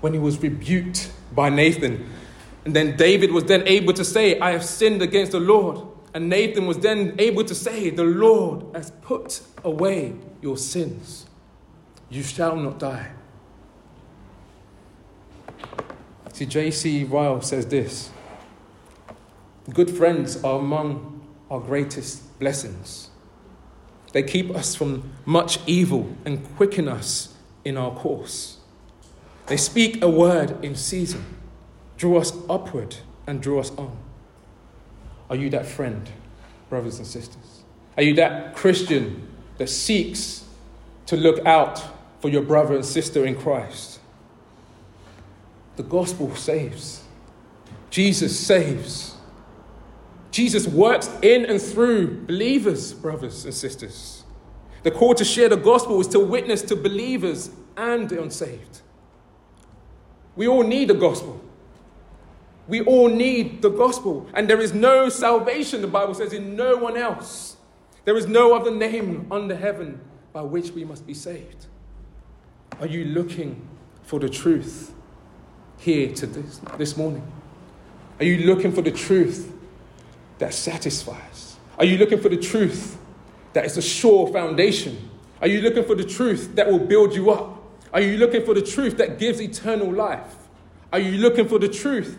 when 0.00 0.12
he 0.12 0.18
was 0.18 0.40
rebuked 0.42 1.12
by 1.34 1.50
Nathan. 1.50 2.08
And 2.64 2.74
then 2.74 2.96
David 2.96 3.30
was 3.30 3.44
then 3.44 3.62
able 3.66 3.92
to 3.92 4.04
say, 4.04 4.40
I 4.40 4.52
have 4.52 4.64
sinned 4.64 5.02
against 5.02 5.32
the 5.32 5.40
Lord. 5.40 5.86
And 6.14 6.30
Nathan 6.30 6.66
was 6.66 6.78
then 6.78 7.14
able 7.18 7.44
to 7.44 7.54
say, 7.54 7.90
The 7.90 8.04
Lord 8.04 8.74
has 8.74 8.90
put 9.02 9.42
away 9.64 10.14
your 10.40 10.56
sins. 10.56 11.26
You 12.08 12.22
shall 12.22 12.56
not 12.56 12.78
die. 12.78 13.10
See, 16.36 16.44
J.C. 16.44 17.04
Ryle 17.04 17.40
says 17.40 17.66
this 17.66 18.10
Good 19.72 19.90
friends 19.90 20.44
are 20.44 20.58
among 20.58 21.26
our 21.50 21.60
greatest 21.60 22.38
blessings. 22.38 23.08
They 24.12 24.22
keep 24.22 24.50
us 24.50 24.74
from 24.74 25.12
much 25.24 25.60
evil 25.66 26.14
and 26.26 26.44
quicken 26.56 26.88
us 26.88 27.34
in 27.64 27.78
our 27.78 27.90
course. 27.90 28.58
They 29.46 29.56
speak 29.56 30.02
a 30.02 30.10
word 30.10 30.62
in 30.62 30.74
season, 30.74 31.24
draw 31.96 32.18
us 32.18 32.34
upward, 32.50 32.96
and 33.26 33.40
draw 33.40 33.60
us 33.60 33.70
on. 33.78 33.96
Are 35.30 35.36
you 35.36 35.48
that 35.48 35.64
friend, 35.64 36.06
brothers 36.68 36.98
and 36.98 37.06
sisters? 37.06 37.62
Are 37.96 38.02
you 38.02 38.12
that 38.16 38.54
Christian 38.54 39.26
that 39.56 39.70
seeks 39.70 40.44
to 41.06 41.16
look 41.16 41.46
out 41.46 41.82
for 42.20 42.28
your 42.28 42.42
brother 42.42 42.74
and 42.74 42.84
sister 42.84 43.24
in 43.24 43.36
Christ? 43.36 43.95
The 45.76 45.82
gospel 45.82 46.34
saves. 46.34 47.04
Jesus 47.90 48.38
saves. 48.38 49.14
Jesus 50.30 50.66
works 50.66 51.08
in 51.22 51.46
and 51.46 51.60
through 51.60 52.26
believers, 52.26 52.92
brothers 52.92 53.44
and 53.44 53.54
sisters. 53.54 54.24
The 54.82 54.90
call 54.90 55.14
to 55.14 55.24
share 55.24 55.48
the 55.48 55.56
gospel 55.56 56.00
is 56.00 56.08
to 56.08 56.20
witness 56.20 56.62
to 56.62 56.76
believers 56.76 57.50
and 57.76 58.08
the 58.08 58.22
unsaved. 58.22 58.80
We 60.34 60.46
all 60.46 60.62
need 60.62 60.88
the 60.88 60.94
gospel. 60.94 61.40
We 62.68 62.82
all 62.82 63.08
need 63.08 63.62
the 63.62 63.70
gospel. 63.70 64.28
And 64.34 64.48
there 64.48 64.60
is 64.60 64.74
no 64.74 65.08
salvation, 65.08 65.80
the 65.80 65.86
Bible 65.86 66.14
says, 66.14 66.32
in 66.32 66.56
no 66.56 66.76
one 66.76 66.96
else. 66.96 67.56
There 68.04 68.16
is 68.16 68.26
no 68.26 68.54
other 68.54 68.70
name 68.70 69.26
under 69.30 69.56
heaven 69.56 70.00
by 70.32 70.42
which 70.42 70.70
we 70.70 70.84
must 70.84 71.06
be 71.06 71.14
saved. 71.14 71.66
Are 72.78 72.86
you 72.86 73.06
looking 73.06 73.66
for 74.02 74.20
the 74.20 74.28
truth? 74.28 74.92
Here 75.78 76.12
to 76.14 76.26
this, 76.26 76.60
this 76.78 76.96
morning? 76.96 77.26
Are 78.18 78.24
you 78.24 78.46
looking 78.46 78.72
for 78.72 78.82
the 78.82 78.90
truth 78.90 79.52
that 80.38 80.54
satisfies? 80.54 81.56
Are 81.78 81.84
you 81.84 81.98
looking 81.98 82.20
for 82.20 82.28
the 82.28 82.36
truth 82.36 82.98
that 83.52 83.64
is 83.64 83.76
a 83.76 83.82
sure 83.82 84.32
foundation? 84.32 85.10
Are 85.40 85.48
you 85.48 85.60
looking 85.60 85.84
for 85.84 85.94
the 85.94 86.04
truth 86.04 86.54
that 86.54 86.70
will 86.70 86.78
build 86.78 87.14
you 87.14 87.30
up? 87.30 87.62
Are 87.92 88.00
you 88.00 88.16
looking 88.16 88.44
for 88.44 88.54
the 88.54 88.62
truth 88.62 88.96
that 88.98 89.18
gives 89.18 89.40
eternal 89.40 89.92
life? 89.92 90.34
Are 90.92 90.98
you 90.98 91.18
looking 91.18 91.48
for 91.48 91.58
the 91.58 91.68
truth 91.68 92.18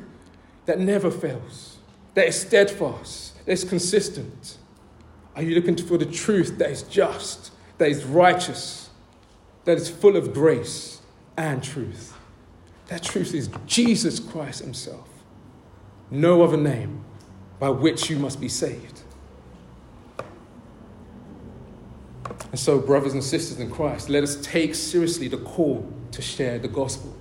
that 0.66 0.80
never 0.80 1.10
fails, 1.10 1.78
that 2.14 2.28
is 2.28 2.40
steadfast, 2.40 3.46
that 3.46 3.52
is 3.52 3.64
consistent? 3.64 4.58
Are 5.36 5.42
you 5.42 5.56
looking 5.56 5.78
for 5.78 5.98
the 5.98 6.06
truth 6.06 6.58
that 6.58 6.70
is 6.70 6.84
just, 6.84 7.52
that 7.78 7.90
is 7.90 8.04
righteous, 8.04 8.90
that 9.66 9.78
is 9.78 9.90
full 9.90 10.16
of 10.16 10.34
grace 10.34 11.02
and 11.38 11.64
truth? 11.64 12.17
That 12.88 13.04
truth 13.04 13.34
is 13.34 13.50
Jesus 13.66 14.20
Christ 14.20 14.62
Himself. 14.62 15.08
No 16.10 16.42
other 16.44 16.58
name 16.58 17.04
by 17.60 17.70
which 17.70 18.10
you 18.10 18.18
must 18.18 18.40
be 18.40 18.48
saved. 18.48 19.02
And 22.52 22.60
so, 22.60 22.80
brothers 22.80 23.14
and 23.14 23.24
sisters 23.24 23.60
in 23.60 23.70
Christ, 23.70 24.10
let 24.10 24.24
us 24.24 24.38
take 24.42 24.74
seriously 24.74 25.28
the 25.28 25.38
call 25.38 25.92
to 26.12 26.22
share 26.22 26.60
the 26.60 26.68
gospel. 26.68 27.14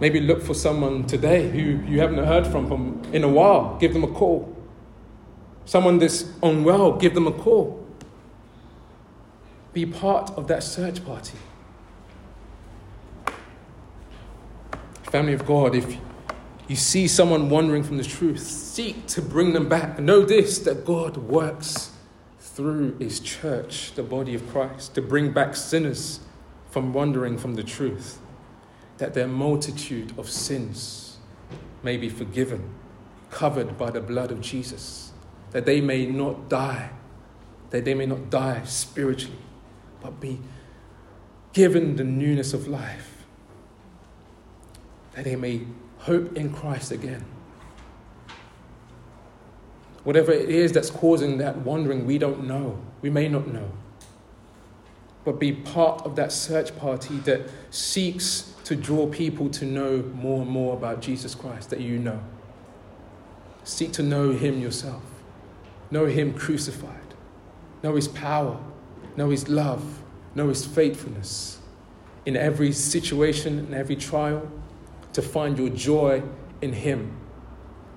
Maybe 0.00 0.20
look 0.20 0.42
for 0.42 0.54
someone 0.54 1.06
today 1.06 1.48
who 1.50 1.60
you 1.90 2.00
haven't 2.00 2.24
heard 2.24 2.46
from, 2.46 3.00
in 3.12 3.22
a 3.22 3.28
while. 3.28 3.78
Give 3.78 3.92
them 3.92 4.02
a 4.02 4.08
call. 4.08 4.54
Someone 5.66 5.98
that's 5.98 6.28
unwell, 6.42 6.92
give 6.92 7.14
them 7.14 7.26
a 7.26 7.32
call. 7.32 7.80
Be 9.72 9.86
part 9.86 10.30
of 10.32 10.48
that 10.48 10.62
search 10.62 11.04
party. 11.04 11.38
Family 15.14 15.32
of 15.32 15.46
God, 15.46 15.76
if 15.76 15.96
you 16.66 16.74
see 16.74 17.06
someone 17.06 17.48
wandering 17.48 17.84
from 17.84 17.98
the 17.98 18.02
truth, 18.02 18.40
seek 18.40 19.06
to 19.06 19.22
bring 19.22 19.52
them 19.52 19.68
back. 19.68 20.00
Know 20.00 20.24
this 20.24 20.58
that 20.58 20.84
God 20.84 21.16
works 21.16 21.92
through 22.40 22.98
his 22.98 23.20
church, 23.20 23.92
the 23.92 24.02
body 24.02 24.34
of 24.34 24.44
Christ, 24.50 24.96
to 24.96 25.00
bring 25.00 25.30
back 25.30 25.54
sinners 25.54 26.18
from 26.68 26.92
wandering 26.92 27.38
from 27.38 27.54
the 27.54 27.62
truth, 27.62 28.18
that 28.98 29.14
their 29.14 29.28
multitude 29.28 30.18
of 30.18 30.28
sins 30.28 31.18
may 31.84 31.96
be 31.96 32.08
forgiven, 32.08 32.74
covered 33.30 33.78
by 33.78 33.92
the 33.92 34.00
blood 34.00 34.32
of 34.32 34.40
Jesus, 34.40 35.12
that 35.52 35.64
they 35.64 35.80
may 35.80 36.06
not 36.06 36.48
die, 36.48 36.90
that 37.70 37.84
they 37.84 37.94
may 37.94 38.06
not 38.06 38.30
die 38.30 38.64
spiritually, 38.64 39.38
but 40.02 40.18
be 40.18 40.40
given 41.52 41.94
the 41.94 42.02
newness 42.02 42.52
of 42.52 42.66
life, 42.66 43.13
that 45.14 45.24
they 45.24 45.36
may 45.36 45.62
hope 45.98 46.36
in 46.36 46.52
Christ 46.52 46.90
again. 46.92 47.24
Whatever 50.04 50.32
it 50.32 50.50
is 50.50 50.72
that's 50.72 50.90
causing 50.90 51.38
that 51.38 51.58
wandering, 51.58 52.04
we 52.04 52.18
don't 52.18 52.46
know. 52.46 52.78
We 53.00 53.10
may 53.10 53.28
not 53.28 53.48
know. 53.48 53.70
But 55.24 55.40
be 55.40 55.52
part 55.52 56.02
of 56.02 56.16
that 56.16 56.30
search 56.30 56.76
party 56.76 57.16
that 57.20 57.48
seeks 57.70 58.52
to 58.64 58.76
draw 58.76 59.06
people 59.06 59.48
to 59.50 59.64
know 59.64 60.02
more 60.14 60.42
and 60.42 60.50
more 60.50 60.74
about 60.74 61.00
Jesus 61.00 61.34
Christ 61.34 61.70
that 61.70 61.80
you 61.80 61.98
know. 61.98 62.20
Seek 63.62 63.92
to 63.92 64.02
know 64.02 64.32
Him 64.32 64.60
yourself, 64.60 65.02
know 65.90 66.04
Him 66.04 66.34
crucified, 66.34 67.14
know 67.82 67.94
His 67.94 68.08
power, 68.08 68.58
know 69.16 69.30
His 69.30 69.48
love, 69.48 70.02
know 70.34 70.48
His 70.48 70.66
faithfulness 70.66 71.58
in 72.26 72.36
every 72.36 72.72
situation 72.72 73.58
and 73.58 73.74
every 73.74 73.96
trial, 73.96 74.50
to 75.14 75.22
find 75.22 75.58
your 75.58 75.70
joy 75.70 76.22
in 76.60 76.72
Him. 76.72 77.16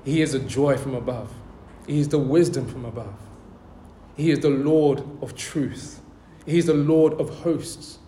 He 0.05 0.22
is 0.22 0.34
a 0.34 0.39
joy 0.39 0.78
from 0.78 0.95
above, 0.95 1.34
He 1.86 1.99
is 1.99 2.07
the 2.07 2.20
wisdom 2.20 2.68
from 2.68 2.86
above, 2.86 3.15
He 4.15 4.32
is 4.32 4.39
the 4.39 4.49
Lord 4.49 5.03
of 5.22 5.36
truth, 5.36 5.99
He 6.45 6.57
is 6.57 6.68
the 6.68 6.74
Lord 6.74 7.13
of 7.20 7.41
hosts, 7.41 7.99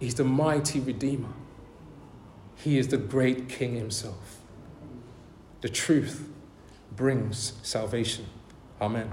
He's 0.00 0.14
the 0.14 0.24
mighty 0.24 0.80
Redeemer. 0.80 1.32
He 2.56 2.78
is 2.78 2.88
the 2.88 2.96
great 2.96 3.48
King 3.48 3.74
Himself. 3.74 4.40
The 5.60 5.68
truth 5.68 6.28
brings 6.94 7.54
salvation. 7.62 8.26
Amen. 8.80 9.12